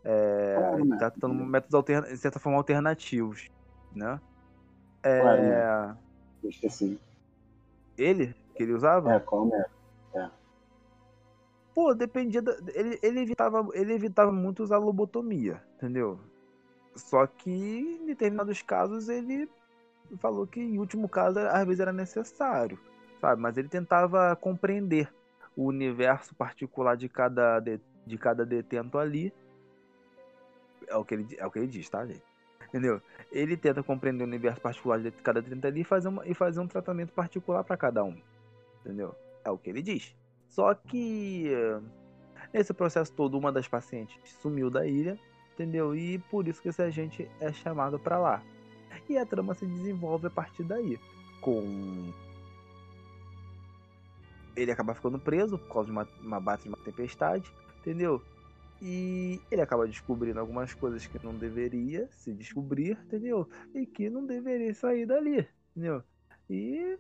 [0.04, 3.50] É, ele tá tratando métodos alterna, de certa forma alternativos,
[3.94, 4.22] né?
[5.04, 5.98] É, claro,
[6.44, 7.00] esqueci.
[7.98, 8.36] Ele?
[8.56, 9.14] Que ele usava?
[9.14, 9.76] É, qual método?
[10.14, 10.30] É.
[11.74, 12.42] Pô, dependia.
[12.42, 16.20] Da, ele, ele, evitava, ele evitava muito usar lobotomia, entendeu?
[16.96, 19.50] Só que em determinados casos ele
[20.18, 22.80] falou que em último caso às vezes era necessário,
[23.20, 23.42] sabe?
[23.42, 25.12] Mas ele tentava compreender
[25.56, 29.34] o universo particular de cada, de, de cada detento ali.
[30.88, 32.24] É o, que ele, é o que ele diz, tá, gente?
[32.68, 33.02] Entendeu?
[33.32, 36.60] Ele tenta compreender o universo particular de cada detento ali e fazer, uma, e fazer
[36.60, 38.18] um tratamento particular para cada um.
[38.82, 39.16] Entendeu?
[39.44, 40.16] É o que ele diz.
[40.50, 41.52] Só que
[42.54, 45.18] nesse processo todo, uma das pacientes sumiu da ilha,
[45.54, 45.96] entendeu?
[45.96, 48.44] E por isso que esse agente é chamado para lá.
[49.10, 51.00] E a trama se desenvolve a partir daí,
[51.42, 52.14] com
[54.56, 58.22] ele acaba ficando preso por causa de uma, uma bate de uma tempestade, entendeu?
[58.82, 63.50] E ele acaba descobrindo algumas coisas que não deveria se descobrir, entendeu?
[63.74, 66.04] E que não deveria sair dali, entendeu?
[66.50, 66.98] E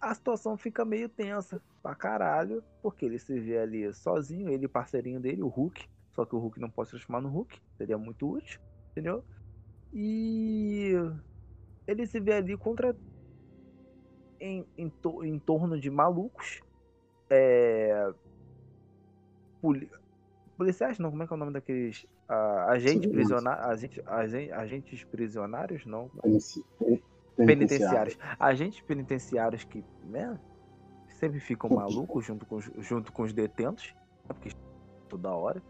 [0.00, 4.68] a situação fica meio tensa pra caralho, porque ele se vê ali sozinho, ele e
[4.68, 7.96] parceirinho dele, o Hulk, só que o Hulk não pode se transformar no Hulk, seria
[7.96, 8.60] muito útil,
[8.90, 9.24] entendeu?
[9.92, 10.94] E
[11.86, 12.96] ele se vê ali contra
[14.40, 16.60] em, em, to, em torno de malucos,
[17.30, 18.12] é,
[19.60, 19.90] poli,
[20.56, 25.04] policiais, não, como é que é o nome daqueles uh, agentes prisionários, agente, agente, agentes
[25.04, 26.10] prisionários, não?
[27.36, 28.18] penitenciários.
[28.38, 30.38] Agentes penitenciários que, né,
[31.08, 33.94] sempre ficam malucos junto com, junto com os detentos,
[34.28, 34.50] né, porque
[35.08, 35.62] toda hora.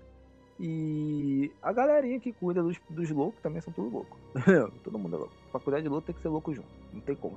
[0.64, 4.16] E a galerinha que cuida dos, dos loucos também são tudo louco.
[4.85, 5.35] Todo mundo é louco.
[5.51, 6.68] Pra cuidar de louco tem que ser louco junto.
[6.92, 7.37] Não tem como,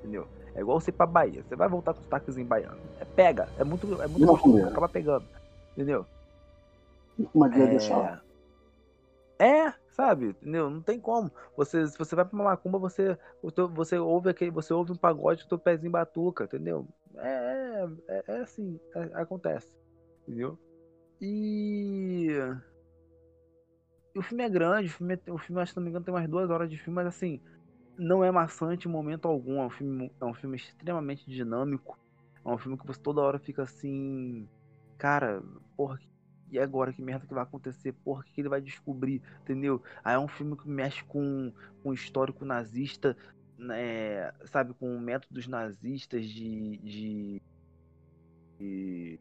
[0.00, 0.28] entendeu?
[0.54, 1.42] É igual você ir pra Bahia.
[1.42, 2.78] Você vai voltar com os táxis em baiano.
[3.00, 3.48] É pega.
[3.56, 4.66] É muito, é muito gostoso.
[4.66, 5.24] Acaba pegando.
[5.72, 6.04] Entendeu?
[7.32, 7.66] Uma é...
[7.68, 8.22] deixar.
[9.38, 10.26] É, sabe?
[10.26, 10.68] Entendeu?
[10.68, 11.32] Não tem como.
[11.56, 13.16] Você, se você vai pra uma macumba, você,
[13.72, 16.86] você ouve aquele, você ouve um pagode o pezinho batuca, entendeu?
[17.16, 19.68] É, é, é assim, é, acontece,
[20.26, 20.58] entendeu?
[21.20, 22.38] E
[24.14, 26.50] o filme é grande, o filme, o filme, que não me engano, tem umas duas
[26.50, 27.40] horas de filme, mas assim,
[27.96, 29.60] não é maçante em momento algum.
[29.60, 31.98] É um filme, é um filme extremamente dinâmico.
[32.44, 34.48] É um filme que você toda hora fica assim.
[34.96, 35.42] Cara,
[35.76, 35.98] porra,
[36.50, 37.92] e agora que merda que vai acontecer?
[38.04, 39.22] Porra, o que ele vai descobrir?
[39.42, 39.82] Entendeu?
[40.02, 41.52] Aí é um filme que mexe com,
[41.82, 43.16] com histórico nazista,
[43.58, 47.42] né, sabe, com métodos nazistas de, de,
[48.58, 49.20] de,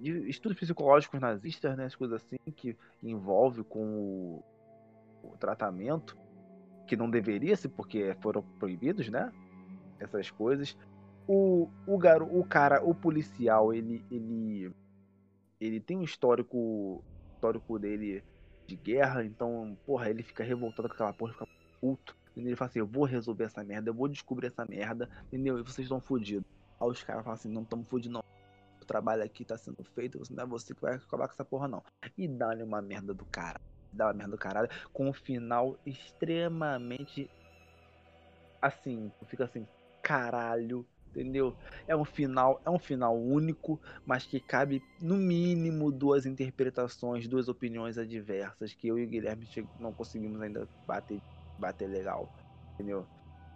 [0.00, 4.44] de estudos psicológicos nazistas, né, as coisas assim, que envolve com o,
[5.22, 6.16] o tratamento,
[6.86, 9.32] que não deveria ser porque foram proibidos, né?
[9.98, 10.76] Essas coisas.
[11.26, 14.72] O, o, garo, o cara, o policial, ele, ele
[15.60, 18.24] ele tem um histórico histórico dele
[18.66, 21.48] de guerra, então, porra, ele fica revoltado com aquela porra, fica
[21.80, 22.16] puto.
[22.36, 25.58] Ele fala assim, eu vou resolver essa merda, eu vou descobrir essa merda, entendeu?
[25.58, 26.46] E vocês estão fodidos.
[26.80, 28.29] Aí os caras falam assim, não estamos fodidos não.
[28.90, 31.80] Trabalho aqui tá sendo feito, não é você que vai acabar com essa porra não.
[32.18, 33.60] E dá-lhe uma merda do cara.
[33.92, 37.30] Dá uma merda do caralho, com um final extremamente
[38.60, 39.64] assim, fica assim,
[40.02, 41.56] caralho, entendeu?
[41.86, 47.46] É um final, é um final único, mas que cabe no mínimo duas interpretações, duas
[47.46, 49.46] opiniões adversas que eu e o Guilherme
[49.78, 51.22] não conseguimos ainda bater,
[51.56, 52.28] bater legal,
[52.74, 53.06] entendeu?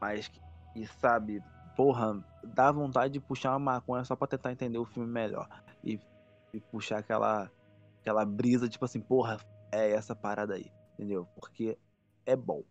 [0.00, 0.30] Mas
[0.76, 1.42] e sabe,
[1.76, 5.48] porra, dá vontade de puxar uma maconha só para tentar entender o filme melhor
[5.82, 6.00] e,
[6.52, 7.50] e puxar aquela
[8.00, 9.38] aquela brisa tipo assim, porra,
[9.72, 11.26] é essa parada aí, entendeu?
[11.34, 11.78] Porque
[12.26, 12.62] é bom,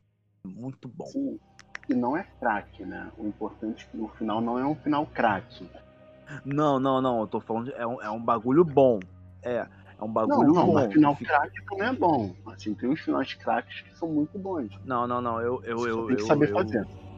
[0.45, 1.05] muito bom.
[1.05, 1.39] Sim
[1.85, 3.11] que não é craque, né?
[3.17, 5.69] O importante é que o final não é um final craque.
[6.45, 7.21] Não, não, não.
[7.21, 8.99] Eu tô falando de, é, um, é um bagulho bom.
[9.41, 9.67] É.
[9.99, 10.73] É um bagulho não, não, bom.
[10.73, 12.33] Mas final craque também é bom.
[12.47, 14.69] Assim, tem uns finais craques que são muito bons.
[14.85, 15.39] Não, não, não.
[15.41, 16.79] Eu, eu, eu, tem que eu, saber eu, fazer.
[16.79, 17.12] Eu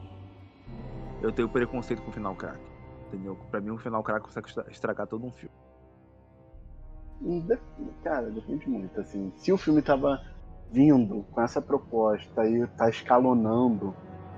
[1.31, 2.63] tenho preconceito com o final craque.
[3.07, 3.38] Entendeu?
[3.49, 5.55] Pra mim, um final craque consegue estragar todo um filme.
[8.03, 8.99] Cara, depende muito.
[8.99, 10.21] Assim, se o filme tava
[10.71, 13.95] vindo com essa proposta e tá escalonando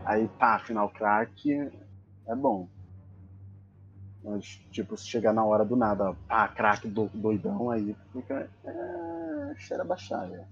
[0.07, 2.69] Aí, pá, final crack é bom.
[4.23, 8.49] Mas, tipo, se chegar na hora do nada, pá, crack do, doidão, aí fica.
[8.63, 10.47] É, cheira baixaria.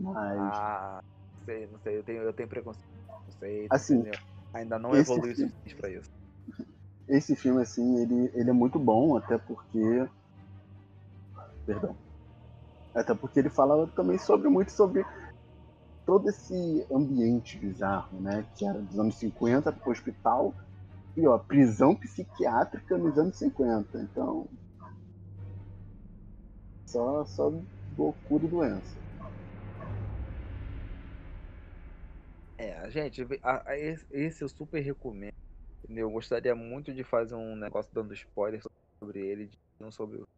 [0.00, 0.38] Mas.
[0.38, 1.02] Ah,
[1.36, 2.88] não sei, não sei, eu tenho, eu tenho preconceito.
[3.08, 3.66] Não sei.
[3.68, 4.20] Assim, entendeu?
[4.54, 6.10] Ainda não evoluiu o suficiente pra isso.
[7.08, 10.08] Esse filme, assim, ele, ele é muito bom, até porque.
[11.66, 11.94] Perdão.
[12.94, 15.04] Até porque ele fala também sobre muito sobre
[16.06, 18.46] todo esse ambiente bizarro, né?
[18.54, 20.54] Que era dos anos 50, hospital,
[21.16, 23.98] e ó, prisão psiquiátrica nos anos 50.
[23.98, 24.46] Então.
[26.86, 27.52] Só, só
[27.98, 29.03] loucura e doença.
[32.56, 35.34] É, gente, a, a, esse eu super recomendo.
[35.82, 36.06] Entendeu?
[36.06, 38.62] Eu gostaria muito de fazer um negócio dando spoiler
[38.98, 40.28] sobre ele, não sobre o.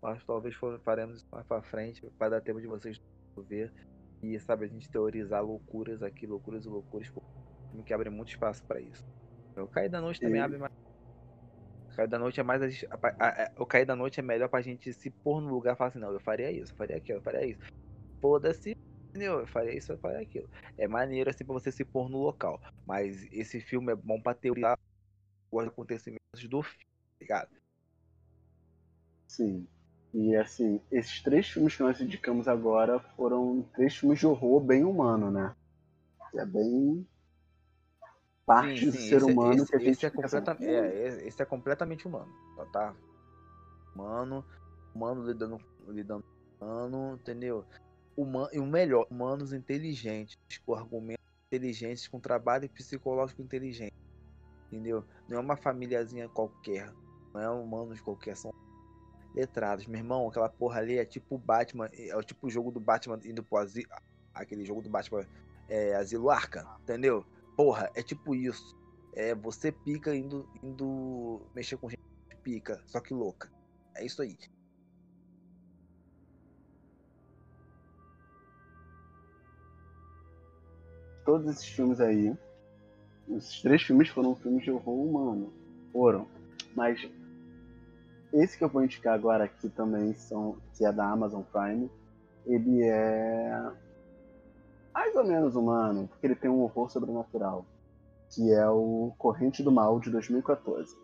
[0.00, 3.00] Mas talvez faremos isso mais pra frente, para dar tempo de vocês
[3.48, 3.72] ver.
[4.22, 8.62] E, sabe, a gente teorizar loucuras aqui, loucuras e loucuras, filme que abre muito espaço
[8.64, 9.04] para isso.
[9.56, 10.40] O Cair da Noite também e...
[10.40, 10.72] abre mais.
[11.92, 12.62] O Cair da Noite é mais.
[12.62, 15.74] A, a, a, o Cair da Noite é melhor pra gente se pôr no lugar
[15.74, 17.60] e falar assim: não, eu faria isso, eu faria aquilo, eu faria isso.
[18.20, 18.75] Foda-se,
[19.16, 19.40] entendeu?
[19.40, 20.48] Eu faria isso, eu faria aquilo.
[20.76, 22.60] É maneiro assim pra você se pôr no local.
[22.86, 24.78] Mas esse filme é bom pra teorizar
[25.50, 27.56] os acontecimentos do filme, tá ligado?
[29.26, 29.66] Sim.
[30.12, 34.84] E assim, esses três filmes que nós indicamos agora foram três filmes de horror bem
[34.84, 35.54] humano, né?
[36.30, 37.06] Que é bem
[38.44, 41.26] parte sim, sim, do ser esse, humano esse, que a gente esse é, completamente, é,
[41.26, 42.66] esse é completamente humano, tá?
[42.66, 42.96] tá?
[43.94, 44.44] Humano,
[44.94, 46.24] humano lidando, lidando
[46.60, 47.66] humano, entendeu?
[48.16, 53.94] Human, o melhor, humanos inteligentes, com argumentos inteligentes, com trabalho psicológico inteligente,
[54.66, 55.04] entendeu?
[55.28, 56.92] Não é uma famíliazinha qualquer,
[57.34, 58.52] não é humanos qualquer, são
[59.34, 59.86] letrados.
[59.86, 63.20] Meu irmão, aquela porra ali é tipo Batman, é o tipo o jogo do Batman
[63.24, 63.88] indo pro asilo.
[64.34, 65.26] Aquele jogo do Batman
[65.68, 67.24] é, Asilo Arca, entendeu?
[67.56, 68.74] Porra, é tipo isso.
[69.14, 72.00] É você pica indo, indo mexer com gente
[72.42, 73.50] pica, só que louca.
[73.94, 74.36] É isso aí.
[81.26, 82.34] Todos esses filmes aí,
[83.30, 85.52] esses três filmes foram filmes de horror humano.
[85.92, 86.26] Foram.
[86.74, 87.06] Mas
[88.32, 91.90] esse que eu vou indicar agora aqui também, são, que é da Amazon Prime,
[92.46, 93.72] ele é
[94.94, 97.66] mais ou menos humano, porque ele tem um horror sobrenatural,
[98.30, 100.96] que é o Corrente do Mal de 2014.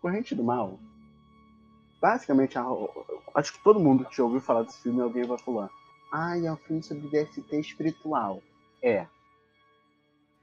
[0.00, 0.78] Corrente do Mal,
[2.00, 2.56] basicamente,
[3.34, 5.68] acho que todo mundo que já ouviu falar desse filme, alguém vai falar:
[6.12, 8.40] Ah, é um filme sobre DST espiritual.
[8.82, 9.06] É.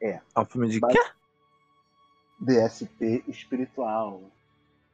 [0.04, 0.22] É.
[0.36, 1.00] É um filme de quê?
[2.42, 4.22] DST espiritual.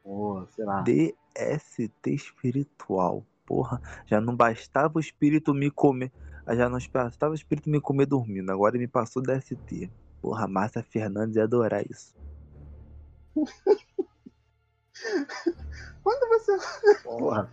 [0.04, 0.82] Pô, sei lá.
[0.82, 3.26] DST espiritual.
[3.44, 6.12] porra, já não bastava o espírito me comer.
[6.50, 8.52] Já não bastava o espírito me comer dormindo.
[8.52, 9.90] Agora me passou DST.
[10.22, 12.14] Porra, Márcia Fernandes ia adorar isso.
[16.04, 16.56] Quando você.
[17.02, 17.50] Porra.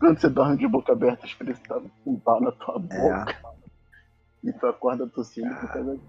[0.00, 2.78] Quando você dorme de boca aberta, o espírito tá com um pau na tua é.
[2.78, 3.30] boca.
[3.30, 4.48] É.
[4.48, 6.00] E tu acorda tossindo por causa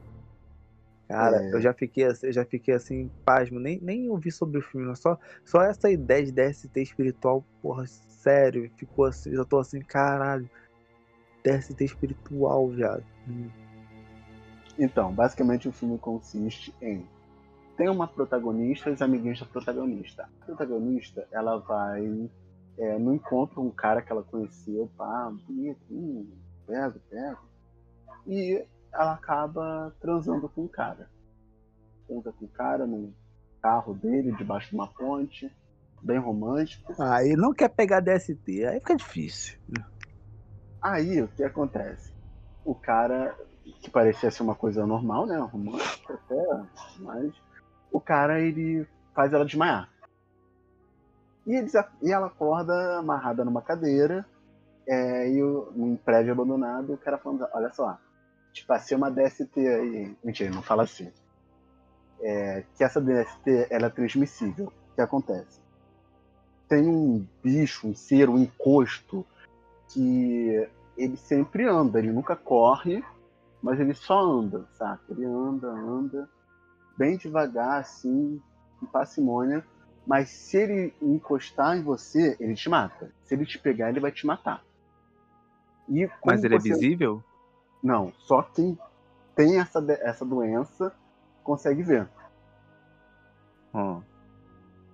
[1.11, 1.53] Cara, é.
[1.53, 4.95] eu já fiquei assim, eu já fiquei assim, pasmo, nem, nem ouvi sobre o filme,
[4.95, 10.49] só, só essa ideia de DST espiritual, porra, sério, ficou assim, já tô assim, caralho.
[11.43, 13.03] DST espiritual, viado.
[13.27, 13.49] Hum.
[14.77, 17.05] Então, basicamente o filme consiste em
[17.77, 20.29] tem uma protagonista e os amiguinhos da protagonista.
[20.41, 22.29] A protagonista, ela vai
[22.77, 26.27] é, no encontro um cara que ela conheceu, pá, bonitinho,
[26.67, 27.37] pega, pega.
[28.27, 28.63] E
[28.93, 31.09] ela acaba transando com o cara.
[32.07, 33.13] Transa com o cara num
[33.61, 35.51] carro dele, debaixo de uma ponte,
[36.01, 36.93] bem romântico.
[37.01, 39.57] Aí não quer pegar DST, aí fica difícil.
[40.81, 42.11] Aí o que acontece?
[42.65, 43.35] O cara,
[43.81, 45.37] que parecia ser uma coisa normal, né?
[45.37, 46.63] Romântica até,
[46.99, 47.33] mas
[47.91, 49.89] o cara ele faz ela desmaiar.
[51.45, 54.25] E, eles, e ela acorda amarrada numa cadeira,
[54.87, 57.97] é, e o, num prédio abandonado, o cara falando, olha só,
[58.51, 60.15] te passei uma DST aí.
[60.23, 61.11] Mentira, não fala assim.
[62.21, 64.71] É, que essa DST ela é transmissível.
[64.91, 65.59] O que acontece?
[66.67, 69.25] Tem um bicho, um ser, um encosto,
[69.89, 73.03] que ele sempre anda, ele nunca corre,
[73.61, 75.03] mas ele só anda, saca?
[75.09, 76.29] Ele anda, anda,
[76.97, 78.41] bem devagar, assim,
[78.79, 79.65] com parcimônia,
[80.05, 83.11] mas se ele encostar em você, ele te mata.
[83.23, 84.63] Se ele te pegar, ele vai te matar.
[86.25, 86.71] mas ele é você...
[86.71, 87.23] é visível?
[87.81, 88.77] Não, só quem
[89.35, 90.93] tem essa, essa doença
[91.43, 92.07] consegue ver.
[93.73, 94.01] Hum.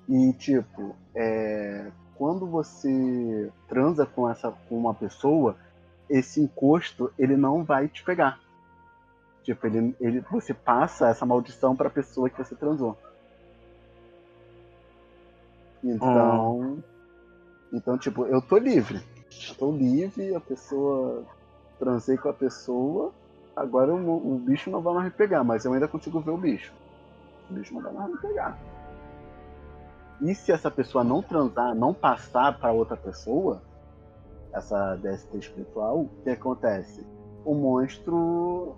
[0.08, 5.58] E tipo, é, quando você transa com essa com uma pessoa,
[6.10, 8.40] esse encosto ele não vai te pegar.
[9.44, 12.98] Tipo, ele, ele você passa essa maldição para a pessoa que você transou.
[15.84, 16.84] Então, hum.
[17.74, 19.02] então tipo, eu tô livre.
[19.50, 21.26] Eu tô livre, a pessoa
[21.80, 23.12] transei com a pessoa,
[23.56, 26.38] agora o, o, bicho não vai mais me pegar, mas eu ainda consigo ver o
[26.38, 26.74] bicho.
[27.50, 28.58] O bicho não vai mais me pegar.
[30.22, 33.62] E se essa pessoa não transar, não passar para outra pessoa,
[34.52, 37.06] essa DST espiritual, o que acontece?
[37.46, 38.76] O monstro.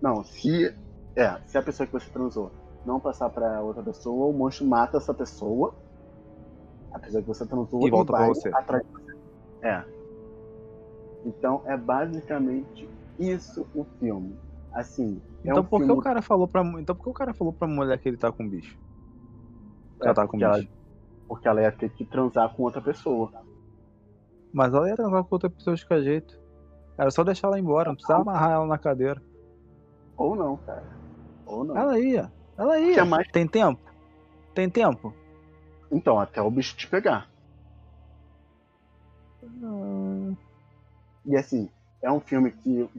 [0.00, 0.74] Não, se.
[1.16, 2.52] É, se a pessoa que você transou
[2.84, 5.74] não passar para outra pessoa, o monstro mata essa pessoa.
[6.92, 8.48] A pessoa que você transou e volta para você.
[8.48, 9.16] Atrás de você.
[9.62, 9.84] É.
[11.24, 14.36] Então é basicamente isso o filme.
[14.72, 15.20] Assim.
[15.44, 15.92] É então um por filme...
[15.92, 18.16] que o cara falou para então por que o cara falou pra mulher que ele
[18.16, 18.78] tá com bicho?
[19.98, 20.50] Que é, ela tá com bicho.
[20.50, 20.64] Ela...
[21.28, 23.30] Porque ela ia ter que transar com outra pessoa.
[24.52, 26.40] Mas ela ia transar com outra pessoa de qualquer jeito.
[26.98, 29.22] Era só deixar ela embora, não precisava amarrar ela na cadeira.
[30.16, 30.84] Ou não, cara.
[31.46, 31.76] Ou não.
[31.76, 32.30] Ela ia.
[32.58, 33.04] Ela ia.
[33.04, 33.26] Mais...
[33.28, 33.80] Tem tempo?
[34.54, 35.14] Tem tempo?
[35.90, 37.30] Então, até o bicho te pegar.
[39.42, 40.09] Não.
[41.30, 41.70] E assim,
[42.02, 42.90] é um filme que,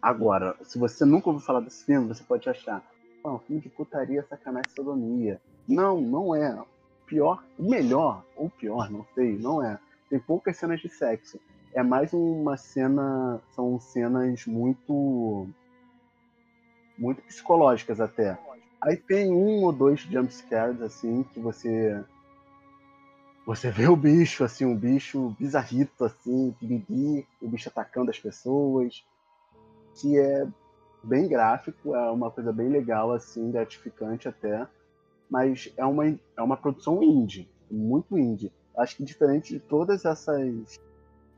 [0.00, 2.80] agora, se você nunca ouviu falar desse filme, você pode achar,
[3.24, 5.42] ah, um filme de putaria, sacanagem sodomia.
[5.66, 6.56] Não, não é.
[7.04, 9.76] Pior, melhor, ou pior, não sei, não é.
[10.08, 11.40] Tem poucas cenas de sexo.
[11.74, 13.40] É mais uma cena.
[13.56, 15.48] São cenas muito.
[16.96, 18.38] muito psicológicas até.
[18.80, 22.04] Aí tem um ou dois jumpscares, assim, que você
[23.50, 29.04] você vê o bicho, assim, um bicho bizarrito, assim, piriri, o bicho atacando as pessoas,
[29.96, 30.46] que é
[31.02, 34.68] bem gráfico, é uma coisa bem legal, assim, gratificante até,
[35.28, 38.52] mas é uma, é uma produção indie, muito indie.
[38.78, 40.78] Acho que diferente de todas essas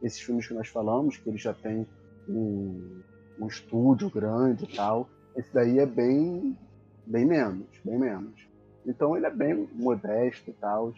[0.03, 1.87] esses filmes que nós falamos, que ele já tem
[2.29, 3.01] um,
[3.41, 6.59] um estúdio grande e tal, esse daí é bem,
[7.07, 8.47] bem menos, bem menos.
[8.85, 10.93] Então ele é bem modesto e tal,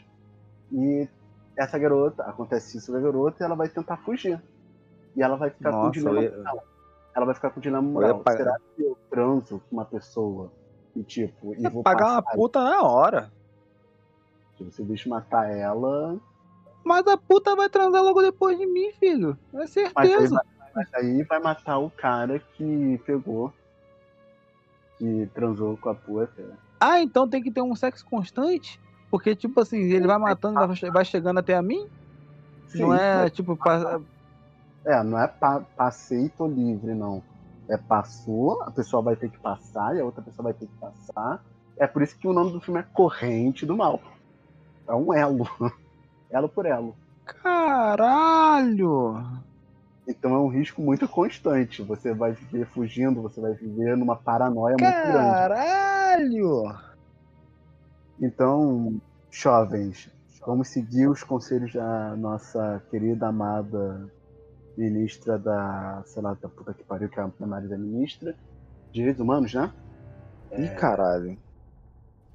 [0.75, 1.09] e
[1.57, 4.43] essa garota, acontece isso com a garota e ela vai tentar fugir.
[5.17, 6.65] E ela vai ficar Nossa, com o dilema moral.
[7.15, 8.19] Ela vai ficar com o dilema moral.
[8.21, 8.39] Pagar...
[8.39, 10.51] Será que eu transo com uma pessoa
[10.97, 13.33] e tipo, e vou pagar uma puta na hora.
[14.71, 16.17] Se o bicho matar ela.
[16.85, 19.37] Mas a puta vai transar logo depois de mim, filho.
[19.55, 20.35] É certeza.
[20.75, 23.53] Mas aí, mas aí vai matar o cara que pegou.
[24.99, 26.57] Que transou com a puta.
[26.79, 28.81] Ah, então tem que ter um sexo constante?
[29.15, 30.59] Porque, tipo assim, ele vai matando,
[30.93, 31.87] vai chegando até a mim?
[32.67, 33.57] Sim, não é, tipo.
[33.57, 34.01] Pa...
[34.85, 37.23] É, não é pa passei e tô livre, não.
[37.69, 40.75] É passou, a pessoa vai ter que passar e a outra pessoa vai ter que
[40.81, 41.41] passar.
[41.77, 44.03] É por isso que o nome do filme é Corrente do Mal.
[44.89, 45.49] É um elo.
[46.29, 46.97] elo por elo.
[47.25, 49.25] Caralho!
[50.09, 51.83] Então é um risco muito constante.
[51.83, 55.05] Você vai viver fugindo, você vai viver numa paranoia Caralho!
[55.05, 55.31] muito grande.
[55.31, 56.84] Caralho!
[58.21, 59.01] Então,
[59.31, 60.11] jovens,
[60.47, 64.11] vamos seguir os conselhos da nossa querida, amada
[64.77, 66.03] ministra da.
[66.07, 68.35] sei lá, da puta que pariu, que é a primária da ministra.
[68.93, 69.73] Direitos Humanos, né?
[70.53, 70.75] Ih, é...
[70.75, 71.39] caralho.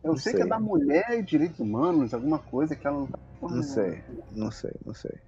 [0.04, 3.08] Eu sei, sei, que é da mulher e direitos humanos, alguma coisa que ela não
[3.08, 3.20] tá.
[3.42, 5.20] Não sei, não sei, não sei.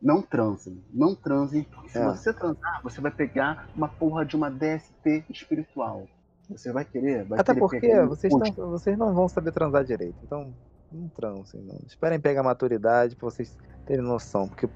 [0.00, 2.04] Não transem, não transem, porque se é.
[2.04, 6.08] você transar, você vai pegar uma porra de uma DST espiritual.
[6.56, 10.16] Você vai querer, vai Até querer porque vocês, tão, vocês não vão saber transar direito,
[10.22, 10.52] então
[10.90, 11.78] não transem, não.
[11.86, 14.68] Esperem pegar maturidade pra vocês terem noção, porque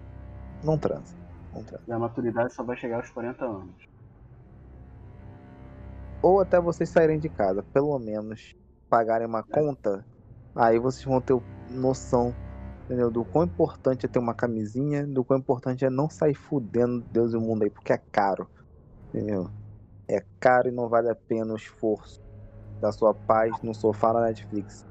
[0.64, 1.18] não transem.
[1.54, 1.94] Não transem.
[1.94, 3.88] A maturidade só vai chegar aos 40 anos.
[6.22, 8.56] Ou até vocês saírem de casa, pelo menos
[8.88, 10.04] pagarem uma conta,
[10.54, 12.34] aí vocês vão ter noção
[12.86, 13.10] entendeu?
[13.10, 17.34] Do quão importante é ter uma camisinha, do quão importante é não sair fudendo Deus
[17.34, 18.48] e o mundo aí, porque é caro,
[19.08, 19.50] entendeu?
[20.08, 22.22] É caro e não vale a pena o esforço
[22.80, 24.86] da sua paz no sofá na Netflix.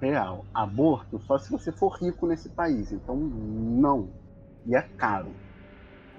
[0.00, 0.44] Real.
[0.54, 2.92] Aborto só se você for rico nesse país.
[2.92, 4.08] Então, não.
[4.64, 5.34] E é caro.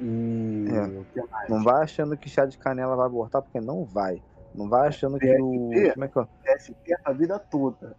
[0.02, 1.50] E é.
[1.50, 4.22] Não vai achando que chá de canela vai abortar, porque não vai.
[4.54, 5.70] Não vai achando que o.
[5.94, 6.56] Como é que é?
[6.56, 7.96] PSP a vida toda.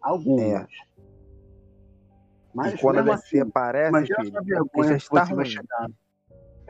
[0.00, 0.42] Algumas.
[0.42, 0.66] É.
[2.54, 5.44] Mas e quando a assim, aparece, filho, já está ruim.
[5.46, 5.88] chegar.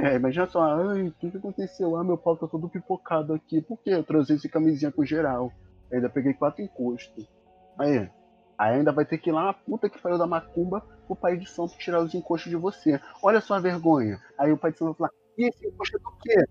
[0.03, 1.97] É, imagina só, ai, o que, que aconteceu?
[1.97, 3.63] Ah, meu pau tá todo pipocado aqui.
[3.63, 3.91] Por quê?
[3.91, 5.53] Eu trouxe esse camisinha com geral.
[5.93, 7.31] Ainda peguei quatro encostos.
[7.79, 8.11] Aí,
[8.59, 11.37] aí ainda vai ter que ir lá na puta que pariu da macumba pro pai
[11.37, 13.01] de santo tirar os encostos de você.
[13.23, 14.21] Olha só a vergonha.
[14.37, 16.45] Aí o pai de santo vai falar, e esse encosto é do quê?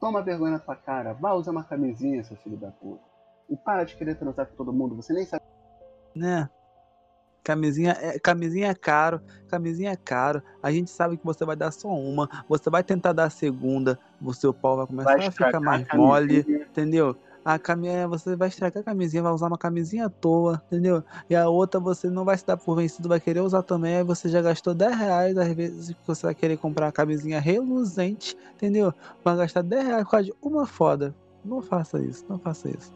[0.00, 3.02] Toma vergonha na tua cara, vá usar uma camisinha, seu filho da puta.
[3.50, 5.44] E para de querer transar com todo mundo, você nem sabe.
[6.14, 6.48] Né?
[7.46, 10.42] Camisinha é, camisinha é caro, camisinha é caro.
[10.60, 13.96] A gente sabe que você vai dar só uma, você vai tentar dar a segunda,
[14.20, 17.14] o seu pau vai começar vai a ficar mais a mole, entendeu?
[17.44, 21.04] A camisinha, você vai estragar a camisinha, vai usar uma camisinha à toa, entendeu?
[21.30, 24.02] E a outra você não vai se dar por vencido, vai querer usar também, aí
[24.02, 28.92] você já gastou 10 reais, às vezes você vai querer comprar a camisinha reluzente, entendeu?
[29.22, 31.14] Vai gastar 10 reais por causa de uma foda.
[31.44, 32.92] Não faça isso, não faça isso.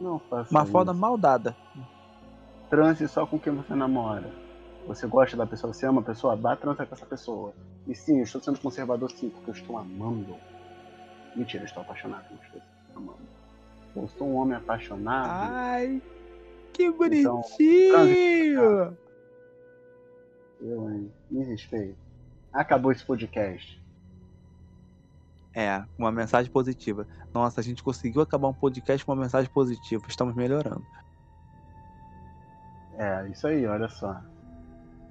[0.00, 0.70] Não faça Uma isso.
[0.70, 1.56] foda mal dada
[2.70, 4.30] transe só com quem você namora.
[4.86, 7.52] Você gosta da pessoa, você ama a pessoa, vá transar com essa pessoa.
[7.86, 10.36] E sim, eu estou sendo conservador sim, porque eu estou amando.
[11.36, 12.62] Mentira, eu estou apaixonado, não estou
[12.96, 13.18] amando.
[13.94, 15.52] Eu sou um homem apaixonado.
[15.52, 16.00] Ai,
[16.72, 17.42] que então, bonitinho!
[18.52, 18.96] Então,
[20.62, 21.12] eu, hein?
[21.30, 21.96] Me respeito.
[22.52, 23.80] Acabou esse podcast.
[25.54, 27.06] É, uma mensagem positiva.
[27.34, 30.04] Nossa, a gente conseguiu acabar um podcast com uma mensagem positiva.
[30.08, 30.84] Estamos melhorando.
[33.00, 34.20] É, isso aí, olha só.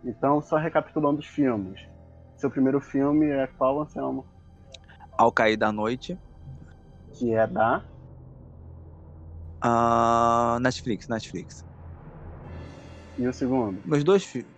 [0.06, 1.82] Então, só recapitulando os filmes.
[2.38, 4.24] Seu primeiro filme é qual, Anselmo?
[5.18, 6.16] Ao Cair da Noite.
[7.14, 7.84] Que é da?
[9.66, 11.66] Uh, Netflix, Netflix.
[13.18, 13.82] E o segundo?
[13.84, 14.52] Meus dois filmes.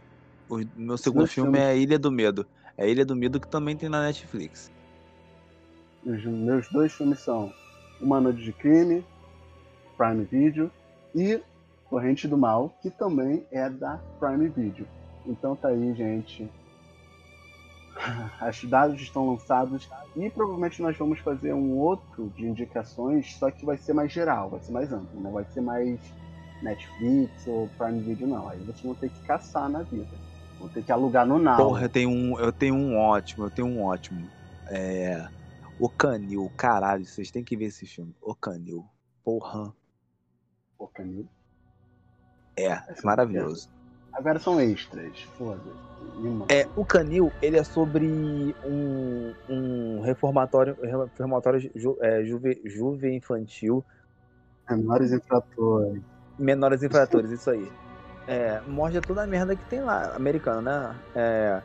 [0.76, 2.46] Meu segundo filme é Ilha do Medo.
[2.78, 4.70] É Ilha do Medo que também tem na Netflix.
[6.06, 7.54] Os meus dois filmes são
[8.02, 9.06] Uma Noite de Crime,
[9.98, 10.70] Prime Video,
[11.16, 11.42] e
[11.92, 14.88] Corrente do Mal, que também é da Prime Video.
[15.26, 16.50] Então tá aí, gente.
[18.50, 23.66] Os dados estão lançados e provavelmente nós vamos fazer um outro de indicações, só que
[23.66, 26.00] vai ser mais geral, vai ser mais amplo, não vai ser mais
[26.64, 28.48] Netflix ou Prime Video, não.
[28.48, 30.18] Aí vocês vão ter que caçar na vida.
[30.60, 31.58] Vão ter que alugar no Now.
[31.58, 34.30] Porra, eu tenho um, eu tenho um ótimo, eu tenho um ótimo.
[34.68, 35.28] É.
[35.78, 38.16] O Canil, caralho, vocês têm que ver esse filme.
[38.22, 38.86] O Canil.
[39.26, 39.74] Porra.
[40.80, 41.28] O Canil?
[42.56, 43.70] É, é maravilhoso.
[44.14, 45.92] Agora são extras, foda-se.
[46.50, 48.06] É, o Canil, ele é sobre
[48.66, 53.84] um, um reformatório, reformatório ju, é, juve, juve infantil.
[54.70, 56.02] Menores infratores.
[56.38, 57.72] Menores infratores, isso aí.
[58.28, 60.96] É, mostra toda a merda que tem lá, americano, né?
[61.16, 61.62] É,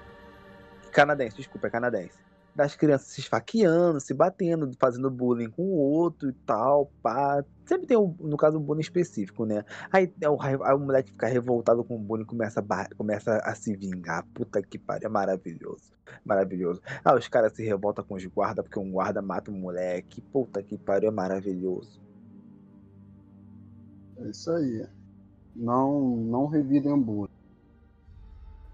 [0.92, 2.25] canadense, desculpa, é canadense
[2.56, 7.44] das crianças se esfaqueando, se batendo, fazendo bullying com o outro e tal, pá.
[7.66, 9.64] Sempre tem, um, no caso, um bullying específico, né?
[9.92, 13.76] Aí, é o, o moleque fica revoltado com o bullying começa a, começa a se
[13.76, 14.24] vingar.
[14.32, 15.92] Puta que pariu, é maravilhoso.
[16.24, 16.80] Maravilhoso.
[17.04, 20.22] Ah, os caras se revoltam com os guardas porque um guarda mata um moleque.
[20.22, 22.00] Puta que pariu, é maravilhoso.
[24.18, 24.86] É isso aí.
[25.54, 27.35] Não, não revidem bullying.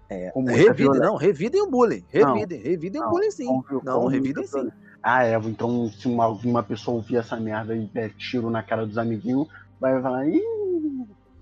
[0.09, 2.03] É, revidem, não, revidem o bullying.
[2.09, 3.63] Revidem, não, revidem não, o bullying sim.
[3.83, 4.69] Não, revidem sim.
[5.01, 8.85] Ah, é, então se uma, uma pessoa ouvir essa merda e der tiro na cara
[8.85, 9.47] dos amiguinhos,
[9.79, 10.41] vai falar, Ih!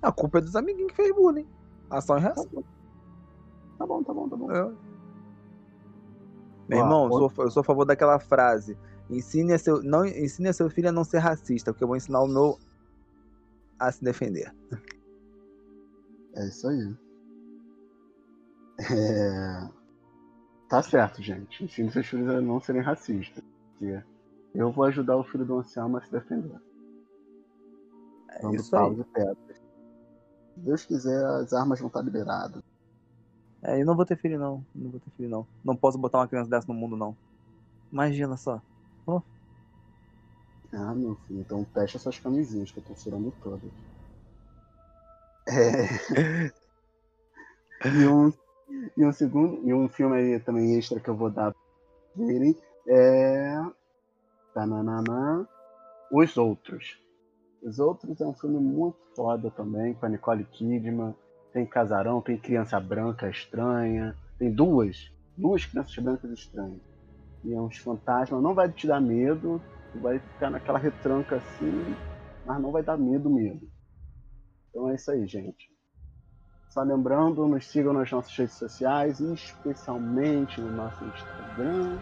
[0.02, 1.48] A culpa é dos amiguinhos que fez bullying.
[1.90, 2.64] Ação e reação.
[3.78, 4.52] tá bom, tá bom, tá bom.
[4.52, 4.72] É.
[6.68, 8.78] Meu irmão, eu sou, eu sou a favor daquela frase.
[9.10, 11.98] Ensine a seu, não, ensine a seu filho a não ser racista, porque eu vou
[11.98, 12.58] ensinar o meu
[13.78, 14.56] a se defender.
[16.34, 16.96] É isso aí.
[18.90, 19.70] É...
[20.68, 21.64] Tá certo, gente.
[21.64, 23.44] Ensine seus filhos a não serem racistas.
[23.78, 24.02] Porque
[24.56, 26.60] eu vou ajudar o filho do ancião a se defender.
[28.30, 29.04] É Dando aí.
[29.14, 29.58] pedras.
[30.54, 32.64] Se Deus quiser, as armas vão estar liberadas.
[33.64, 34.66] É, eu não vou ter filho não.
[34.74, 35.48] Não vou ter filho não.
[35.64, 37.16] Não posso botar uma criança dessa no mundo não.
[37.92, 38.62] Imagina só.
[39.06, 39.22] Oh.
[40.74, 43.70] Ah, meu filho, então fecha suas camisinhas que eu tô tirando todas.
[45.48, 46.48] É.
[47.90, 48.32] e, um,
[48.98, 49.68] e um segundo.
[49.68, 52.56] E um filme aí também extra que eu vou dar pra verem
[52.88, 53.62] é.
[54.54, 55.48] Tananana,
[56.12, 57.00] Os Outros.
[57.64, 61.16] Os Outros é um filme muito foda também, com a Nicole Kidman.
[61.54, 64.16] Tem casarão, tem criança branca estranha.
[64.38, 65.12] Tem duas.
[65.38, 66.82] Duas crianças brancas estranhas.
[67.44, 68.42] E é uns fantasmas.
[68.42, 69.62] Não vai te dar medo.
[69.96, 71.96] Vai ficar naquela retranca assim.
[72.46, 73.70] Mas não vai dar medo mesmo.
[74.70, 75.71] Então é isso aí, gente.
[76.72, 82.00] Só lembrando, nos sigam nas nossas redes sociais, especialmente no nosso Instagram.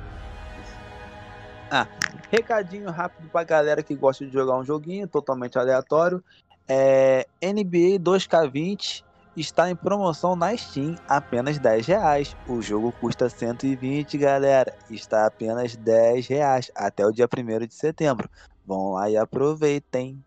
[1.71, 1.87] Ah,
[2.29, 6.23] recadinho rápido pra galera que gosta de jogar um joguinho totalmente aleatório.
[6.67, 9.03] É, NBA 2K20
[9.35, 12.37] está em promoção na Steam, apenas 10 reais.
[12.47, 14.77] O jogo custa 120, galera.
[14.87, 18.29] Está apenas 10 reais até o dia 1 de setembro.
[18.67, 20.23] Vão lá e aproveitem.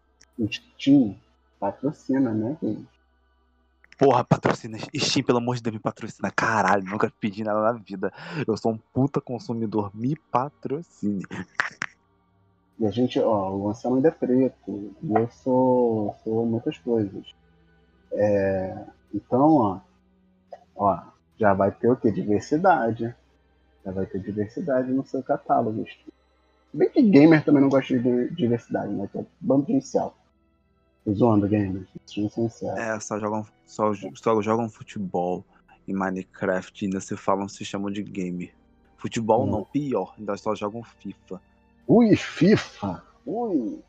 [0.50, 1.16] Steam
[1.60, 3.01] patrocina, né, gente?
[3.98, 4.78] Porra, patrocina.
[4.96, 6.30] Steam, pelo amor de Deus, me patrocina.
[6.30, 8.12] Caralho, nunca pedi nada na vida.
[8.46, 9.90] Eu sou um puta consumidor.
[9.94, 11.24] Me patrocine.
[12.78, 14.94] E a gente, ó, o Anselmo ainda é preto.
[15.02, 17.34] E eu sou, sou muitas coisas.
[18.12, 18.84] É,
[19.14, 19.80] então, ó,
[20.74, 21.02] ó,
[21.38, 22.10] já vai ter o que?
[22.10, 23.14] Diversidade.
[23.84, 25.84] Já vai ter diversidade no seu catálogo.
[26.72, 29.08] Bem que gamer também não gosta de diversidade, né?
[29.12, 30.16] Que é bando inicial.
[31.10, 31.88] Zoando gamers.
[32.76, 35.44] É, só jogam, só, só jogam futebol
[35.86, 38.54] em Minecraft ainda se falam, se chamam de gamer.
[38.96, 39.50] Futebol hum.
[39.50, 41.40] não, pior, ainda só jogam FIFA.
[41.88, 43.02] Ui, FIFA!
[43.26, 43.82] Ui!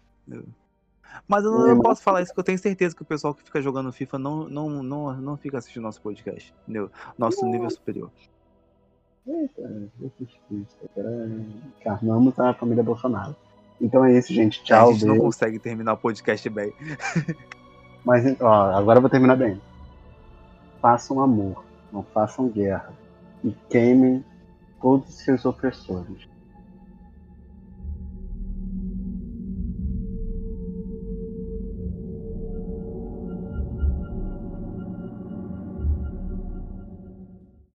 [1.27, 3.43] Mas eu não, eu posso falar isso, porque eu tenho certeza que o pessoal que
[3.43, 6.53] fica jogando FIFA não, não, não, não fica assistindo nosso podcast.
[6.63, 6.89] Entendeu?
[7.17, 8.09] Nosso nível superior.
[9.27, 9.89] Eita,
[11.83, 13.35] Carnamos a família Bolsonaro.
[13.81, 14.63] Então é isso, gente.
[14.63, 14.89] Tchau.
[14.89, 15.15] a gente beijo.
[15.15, 16.73] não consegue terminar o podcast bem.
[18.03, 19.61] Mas ó, agora eu vou terminar bem.
[20.81, 22.91] Façam amor, não façam guerra.
[23.43, 24.23] E queimem
[24.81, 26.27] todos os seus opressores.